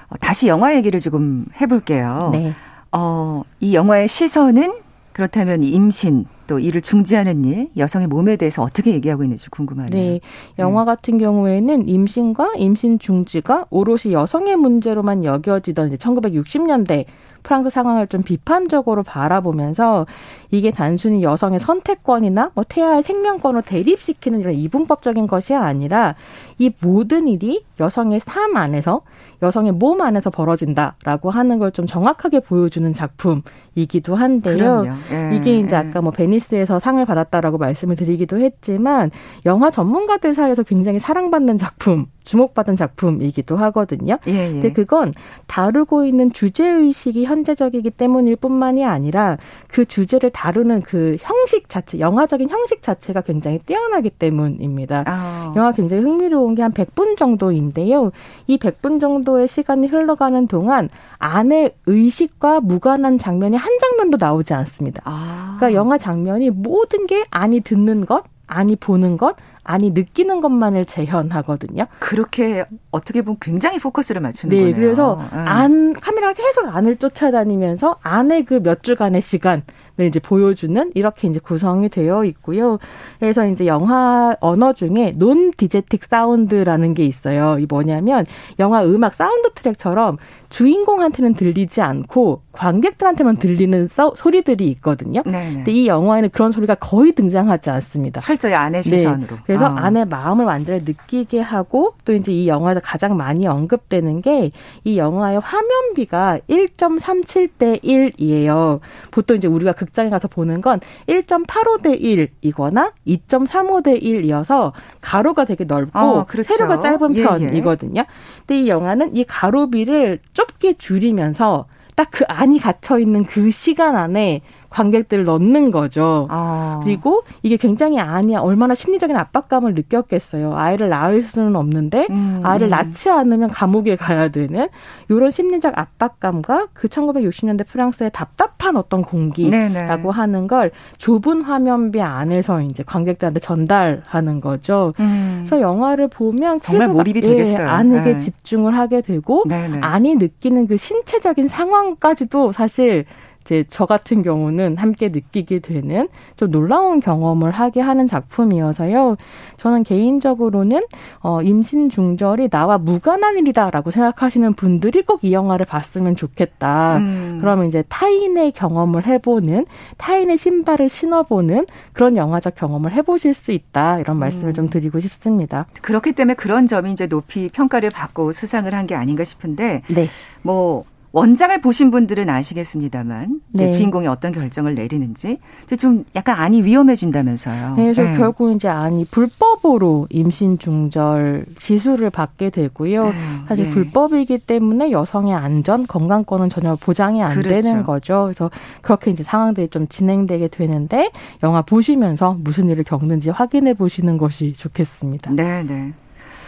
[0.09, 2.29] 어, 다시 영화 얘기를 조금 해볼게요.
[2.33, 2.53] 네.
[2.91, 4.73] 어, 이 영화의 시선은
[5.11, 10.01] 그렇다면 임신 또 이를 중지하는 일, 여성의 몸에 대해서 어떻게 얘기하고 있는지 궁금하네요.
[10.01, 10.19] 네.
[10.59, 10.85] 영화 네.
[10.85, 17.05] 같은 경우에는 임신과 임신 중지가 오롯이 여성의 문제로만 여겨지던 이제 1960년대
[17.43, 20.05] 프랑스 상황을 좀 비판적으로 바라보면서
[20.49, 26.15] 이게 단순히 여성의 선택권이나 뭐 태아의 생명권을 대립시키는 이런 이분법적인 것이 아니라
[26.57, 29.01] 이 모든 일이 여성의 삶 안에서
[29.41, 34.85] 여성의 몸 안에서 벌어진다라고 하는 걸 좀 정확하게 보여주는 작품이기도 한데요.
[35.11, 35.79] 예, 이게 이제 예.
[35.79, 39.11] 아까 뭐 베니 스에서 상을 받았다라고 말씀을 드리기도 했지만
[39.45, 44.17] 영화 전문가들 사이에서 굉장히 사랑받는 작품 주목받은 작품이기도 하거든요.
[44.27, 44.51] 예, 예.
[44.51, 45.13] 근데 그건
[45.45, 52.49] 다루고 있는 주제 의식이 현재적이기 때문일 뿐만이 아니라 그 주제를 다루는 그 형식 자체, 영화적인
[52.49, 55.03] 형식 자체가 굉장히 뛰어나기 때문입니다.
[55.05, 55.53] 아.
[55.55, 58.11] 영화 굉장히 흥미로운 게 한 100분 정도인데요.
[58.47, 65.01] 이 100분 정도의 시간이 흘러가는 동안 안의 의식과 무관한 장면이 한 장면도 나오지 않습니다.
[65.05, 65.55] 아.
[65.57, 71.87] 그러니까 영화 장면이 모든 게 아니 듣는 것, 아니 보는 것, 아니 느끼는 것만을 재현하거든요.
[71.99, 74.75] 그렇게 어떻게 보면 굉장히 포커스를 맞추는 네, 거네요.
[74.75, 75.45] 그래서 음.
[75.47, 79.63] 안 카메라가 계속 안을 쫓아다니면서 안에 그몇 주간의 시간
[79.99, 82.79] 을 이제 보여주는 이렇게 이제 구성이 되어 있고요.
[83.19, 87.59] 그래서 이제 영화 언어 중에 논 디제틱 사운드라는 게 있어요.
[87.59, 88.25] 이 뭐냐면
[88.57, 90.17] 영화 음악 사운드 트랙처럼
[90.49, 95.21] 주인공한테는 들리지 않고 관객들한테만 들리는 소, 리들이 있거든요.
[95.25, 95.53] 네네.
[95.53, 98.19] 근데 이 영화에는 그런 소리가 거의 등장하지 않습니다.
[98.19, 98.97] 철저히 안의 네.
[98.97, 99.37] 시선으로.
[99.47, 99.52] 네.
[99.57, 99.75] 그래서 어.
[99.77, 104.51] 안의 마음을 완전히 느끼게 하고 또 이제 이 영화에서 가장 많이 언급되는 게
[104.83, 108.79] 이 영화의 화면비가 1.37대 1이에요.
[109.11, 116.25] 보통 이제 우리가 극장에 가서 보는 건 1.85대 1이거나 2.35대 1이어서 가로가 되게 넓고 어,
[116.25, 116.53] 그렇죠.
[116.53, 117.23] 세로가 짧은 예, 예.
[117.23, 118.01] 편이거든요.
[118.01, 118.05] 예.
[118.39, 124.41] 근데 이 영화는 이 가로비를 좁게 줄이면서 딱 그 안이 갇혀 있는 그 시간 안에
[124.73, 126.27] 관객들을 넣는 거죠.
[126.31, 126.81] 아.
[126.83, 130.55] 그리고 이게 굉장히 아니야 얼마나 심리적인 압박감을 느꼈겠어요.
[130.55, 132.71] 아이를 낳을 수는 없는데 음, 아이를 음.
[132.71, 134.67] 낳지 않으면 감옥에 가야 되는
[135.09, 140.09] 이런 심리적 압박감과 그 1960년대 프랑스의 답답한 어떤 공기라고 네네.
[140.11, 144.93] 하는 걸 좁은 화면비 안에서 이제 관객들한테 전달하는 거죠.
[144.99, 145.43] 음.
[145.45, 147.67] 그래서 영화를 보면 정말 몰입이 예, 되겠어요.
[147.67, 148.19] 안에게 네.
[148.19, 149.79] 집중을 하게 되고 네네.
[149.81, 153.05] 안이 느끼는 그 신체적인 상황까지도 사실
[153.43, 159.15] 이제 저 같은 경우는 함께 느끼게 되는 좀 놀라운 경험을 하게 하는 작품이어서요.
[159.57, 160.81] 저는 개인적으로는
[161.21, 166.97] 어 임신 중절이 나와 무관한 일이다라고 생각하시는 분들이 꼭 이 영화를 봤으면 좋겠다.
[166.97, 167.37] 음.
[167.39, 169.65] 그러면 이제 타인의 경험을 해보는
[169.97, 174.53] 타인의 신발을 신어보는 그런 영화적 경험을 해보실 수 있다 이런 말씀을 음.
[174.53, 175.65] 좀 드리고 싶습니다.
[175.81, 180.09] 그렇기 때문에 그런 점이 이제 높이 평가를 받고 수상을 한 게 아닌가 싶은데, 네.
[180.41, 180.83] 뭐
[181.13, 183.69] 원작을 보신 분들은 아시겠습니다만 네.
[183.69, 185.37] 주인공이 어떤 결정을 내리는지
[185.77, 187.75] 좀 약간 안이 위험해진다면서요.
[187.75, 188.17] 네, 그래서 네.
[188.17, 193.05] 결국 이제 안이 불법으로 임신 중절 시술을 받게 되고요.
[193.05, 193.13] 네.
[193.47, 193.71] 사실 네.
[193.71, 197.49] 불법이기 때문에 여성의 안전, 건강권은 전혀 보장이 안 그렇죠.
[197.49, 198.23] 되는 거죠.
[198.23, 198.49] 그래서
[198.81, 201.11] 그렇게 이제 상황들이 좀 진행되게 되는데
[201.43, 205.29] 영화 보시면서 무슨 일을 겪는지 확인해 보시는 것이 좋겠습니다.
[205.33, 205.93] 네, 네.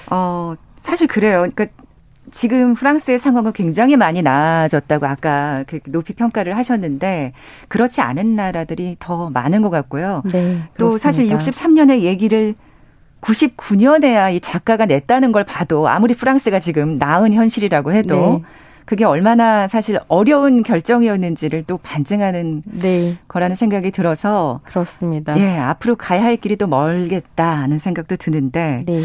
[0.10, 1.48] 어, 사실 그래요.
[1.54, 1.68] 그러니까
[2.32, 7.34] 지금 프랑스의 상황은 굉장히 많이 나아졌다고 아까 그 높이 평가를 하셨는데
[7.68, 10.24] 그렇지 않은 나라들이 더 많은 것 같고요.
[10.32, 12.56] 네, 또 사실 63년의 얘기를
[13.22, 18.50] 99년에야 이 작가가 냈다는 걸 봐도 아무리 프랑스가 지금 나은 현실이라고 해도 네.
[18.86, 23.18] 그게 얼마나 사실 어려운 결정이었는지를 또 반증하는 네.
[23.28, 25.38] 거라는 생각이 들어서 그렇습니다.
[25.40, 29.00] 예, 앞으로 가야 할 길이 또 멀겠다 하는 생각도 드는데 네.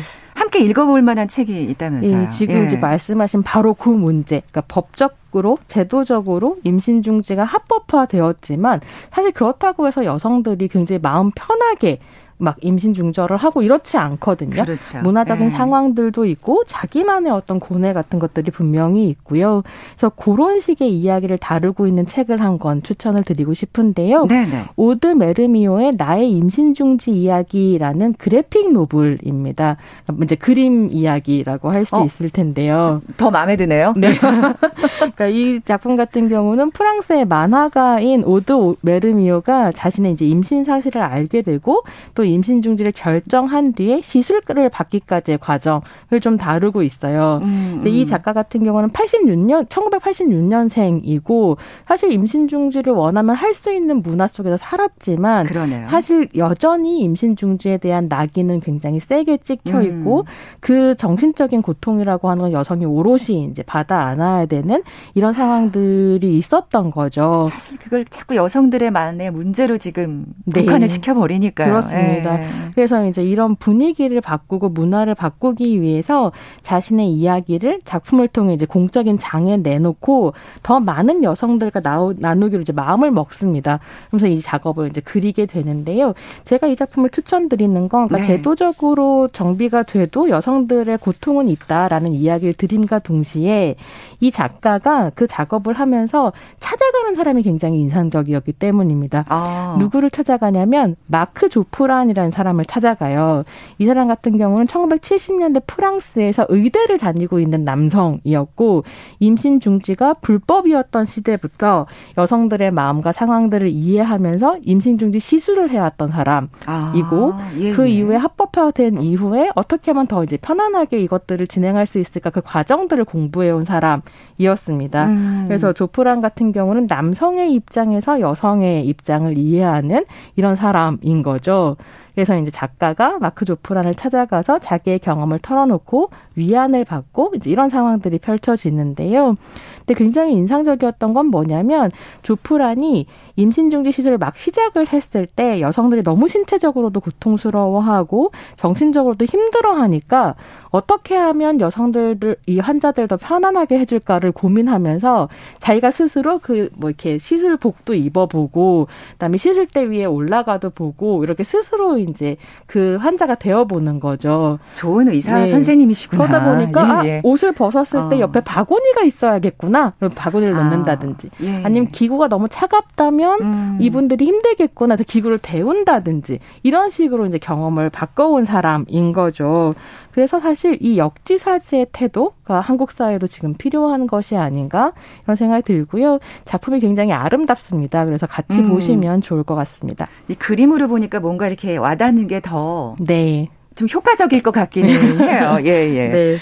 [0.50, 2.22] 함께 읽어볼 만한 책이 있다면서요.
[2.24, 2.66] 예, 지금 예.
[2.66, 8.80] 이제 말씀하신 바로 그 문제, 그러니까 법적으로 제도적으로 임신 중지가 합법화되었지만
[9.12, 12.00] 사실 그렇다고 해서 여성들이 굉장히 마음 편하게
[12.40, 14.64] 막 임신 중절을 하고 이렇지 않거든요.
[14.64, 15.00] 그렇죠.
[15.02, 15.50] 문화적인 네.
[15.50, 19.62] 상황들도 있고 자기만의 어떤 고뇌 같은 것들이 분명히 있고요.
[19.96, 24.26] 그래서 그런 식의 이야기를 다루고 있는 책을 한 권 추천을 드리고 싶은데요.
[24.26, 24.64] 네네.
[24.76, 29.76] 오드 메르미오의 나의 임신 중지 이야기라는 그래픽 노블입니다.
[30.22, 33.00] 이제 그림 이야기라고 할수 어, 있을 텐데요.
[33.16, 33.94] 더 마음에 드네요.
[33.96, 34.12] 네.
[34.98, 41.82] 그러니까 이 작품 같은 경우는 프랑스의 만화가인 오드 메르미오가 자신의 이제 임신 사실을 알게 되고
[42.14, 47.40] 또 임신 중지를 결정한 뒤에 시술을 받기까지의 과정을 좀 다루고 있어요.
[47.42, 48.06] 음, 근데 이 음.
[48.06, 51.56] 작가 같은 경우는 86년 1986년생이고
[51.86, 55.88] 사실 임신 중지를 원하면 할 수 있는 문화 속에서 살았지만 그러네요.
[55.88, 60.24] 사실 여전히 임신 중지에 대한 낙인은 굉장히 세게 찍혀 있고 음.
[60.60, 64.82] 그 정신적인 고통이라고 하는 건 여성이 오롯이 이제 받아 안아야 되는
[65.14, 67.48] 이런 상황들이 있었던 거죠.
[67.50, 70.62] 사실 그걸 자꾸 여성들의 만의 문제로 지금 네.
[70.62, 71.68] 북한을 시켜버리니까요.
[71.68, 72.19] 그렇습니다.
[72.22, 72.48] 네.
[72.74, 79.56] 그래서 이제 이런 분위기를 바꾸고 문화를 바꾸기 위해서 자신의 이야기를 작품을 통해 이제 공적인 장에
[79.56, 81.80] 내놓고 더 많은 여성들과
[82.16, 83.80] 나누기로 이제 마음을 먹습니다.
[84.10, 86.14] 그래서 이 작업을 이제 그리게 되는데요.
[86.44, 88.36] 제가 이 작품을 추천드리는 건 그러니까 네.
[88.36, 93.76] 제도적으로 정비가 돼도 여성들의 고통은 있다라는 이야기를 드림과 동시에
[94.20, 99.24] 이 작가가 그 작업을 하면서 찾아가는 사람이 굉장히 인상적이었기 때문입니다.
[99.28, 99.76] 아.
[99.78, 101.80] 누구를 찾아가냐면 마크 조프
[102.10, 103.44] 란이라는 사람을 찾아가요.
[103.78, 108.84] 이 사람 같은 경우는 1970년대 프랑스에서 의대를 다니고 있는 남성이었고
[109.20, 111.86] 임신 중지가 불법이었던 시대부터
[112.18, 117.92] 여성들의 마음과 상황들을 이해하면서 임신 중지 시술을 해왔던 사람이고 아, 예, 그 예.
[117.92, 123.64] 이후에 합법화된 이후에 어떻게 하면 더 이제 편안하게 이것들을 진행할 수 있을까 그 과정들을 공부해온
[123.64, 125.06] 사람이었습니다.
[125.06, 125.44] 음.
[125.46, 130.04] 그래서 조프란 같은 경우는 남성의 입장에서 여성의 입장을 이해하는
[130.36, 131.76] 이런 사람인 거죠.
[132.20, 139.36] 그래서 이제 작가가 마크 조프란을 찾아가서 자기의 경험을 털어놓고 위안을 받고 이제 이런 상황들이 펼쳐지는데요.
[139.78, 141.90] 근데 굉장히 인상적이었던 건 뭐냐면
[142.20, 143.06] 조프란이
[143.40, 150.34] 임신 중지 시술을 막 시작을 했을 때 여성들이 너무 신체적으로도 고통스러워하고 정신적으로도 힘들어하니까
[150.70, 155.28] 어떻게 하면 여성들을 이 환자들 더 편안하게 해줄까를 고민하면서
[155.60, 162.36] 자기가 스스로 그 뭐 이렇게 시술복도 입어보고 그다음에 시술대 위에 올라가도 보고 이렇게 스스로 이제
[162.66, 164.58] 그 환자가 되어보는 거죠.
[164.72, 165.48] 좋은 의사 네.
[165.48, 166.26] 선생님이시구나.
[166.26, 167.16] 그러다 보니까 예, 예.
[167.18, 168.20] 아, 옷을 벗었을 때 어.
[168.20, 169.94] 옆에 바구니가 있어야겠구나.
[170.14, 170.62] 바구니를 아.
[170.64, 171.62] 넣는다든지 예.
[171.64, 173.78] 아니면 기구가 너무 차갑다면 음.
[173.80, 174.96] 이분들이 힘들겠구나.
[174.96, 179.74] 기구를 데운다든지 이런 식으로 이제 경험을 바꿔온 사람인 거죠.
[180.12, 184.92] 그래서 사실 이 역지사지의 태도가 한국 사회도 지금 필요한 것이 아닌가
[185.24, 186.18] 이런 생각이 들고요.
[186.44, 188.04] 작품이 굉장히 아름답습니다.
[188.06, 188.70] 그래서 같이 음.
[188.70, 190.08] 보시면 좋을 것 같습니다.
[190.28, 193.48] 이 그림으로 보니까 뭔가 이렇게 와닿는 게 더 네.
[193.76, 194.88] 좀 효과적일 것 같기는
[195.20, 195.58] 해요.
[195.60, 196.08] 예, 예.
[196.08, 196.34] 네.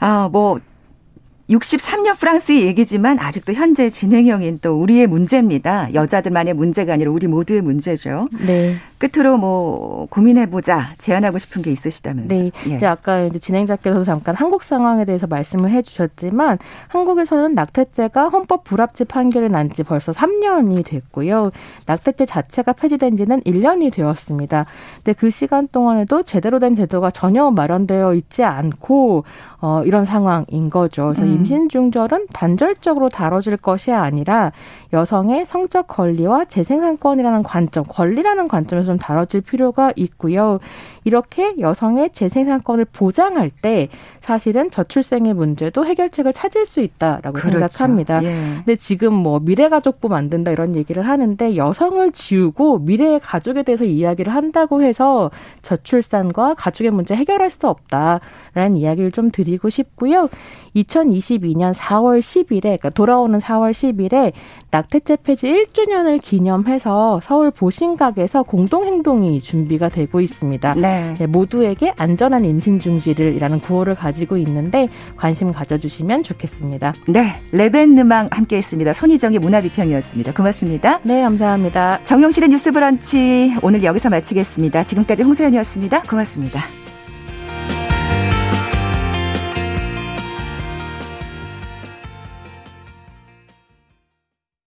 [0.00, 0.58] 아, 뭐
[1.50, 5.92] 63년 프랑스의 얘기지만 아직도 현재 진행형인 또 우리의 문제입니다.
[5.92, 8.28] 여자들만의 문제가 아니라 우리 모두의 문제죠.
[8.46, 8.76] 네.
[8.96, 12.34] 끝으로 뭐 고민해보자 제안하고 싶은 게 있으시다면서.
[12.34, 12.50] 네.
[12.70, 12.76] 예.
[12.76, 19.48] 이제 아까 이제 진행자께서 잠깐 한국 상황에 대해서 말씀을 해주셨지만 한국에서는 낙태죄가 헌법 불합치 판결이
[19.48, 21.50] 난 지 벌써 3년이 됐고요.
[21.86, 24.66] 낙태죄 자체가 폐지된 지는 1년이 되었습니다.
[25.02, 29.24] 근데 그 시간 동안에도 제대로 된 제도가 전혀 마련되어 있지 않고
[29.60, 31.06] 어, 이런 상황인 거죠.
[31.06, 31.33] 그래서 음.
[31.34, 34.52] 임신 중절은 단절적으로 다뤄질 것이 아니라
[34.92, 40.60] 여성의 성적 권리와 재생산권이라는 관점, 권리라는 관점에서 좀 다뤄질 필요가 있고요.
[41.02, 43.88] 이렇게 여성의 재생산권을 보장할 때
[44.24, 47.68] 사실은 저출생의 문제도 해결책을 찾을 수 있다라고 그렇죠.
[47.68, 48.24] 생각합니다.
[48.24, 48.54] 예.
[48.56, 54.82] 근데 지금 뭐 미래가족부 만든다 이런 얘기를 하는데 여성을 지우고 미래의 가족에 대해서 이야기를 한다고
[54.82, 60.30] 해서 저출산과 가족의 문제 해결할 수 없다라는 이야기를 좀 드리고 싶고요.
[60.74, 64.32] 2022년 4월 10일에 그러니까 돌아오는 4월 10일에
[64.70, 70.74] 낙태죄 폐지 1주년을 기념해서 서울 보신각에서 공동 행동이 준비가 되고 있습니다.
[70.74, 71.14] 네.
[71.14, 76.94] 네, 모두에게 안전한 임신 중지를이라는 구호를 가지고 있는데 관심 가져주시면 좋겠습니다.
[77.08, 78.92] 네, 레벤느망 함께했습니다.
[78.92, 80.32] 손희정의 문화비평이었습니다.
[80.32, 81.00] 고맙습니다.
[81.02, 82.04] 네, 감사합니다.
[82.04, 84.84] 정용실의 뉴스브런치 오늘 여기서 마치겠습니다.
[84.84, 86.02] 지금까지 홍소연이었습니다.
[86.02, 86.83] 고맙습니다.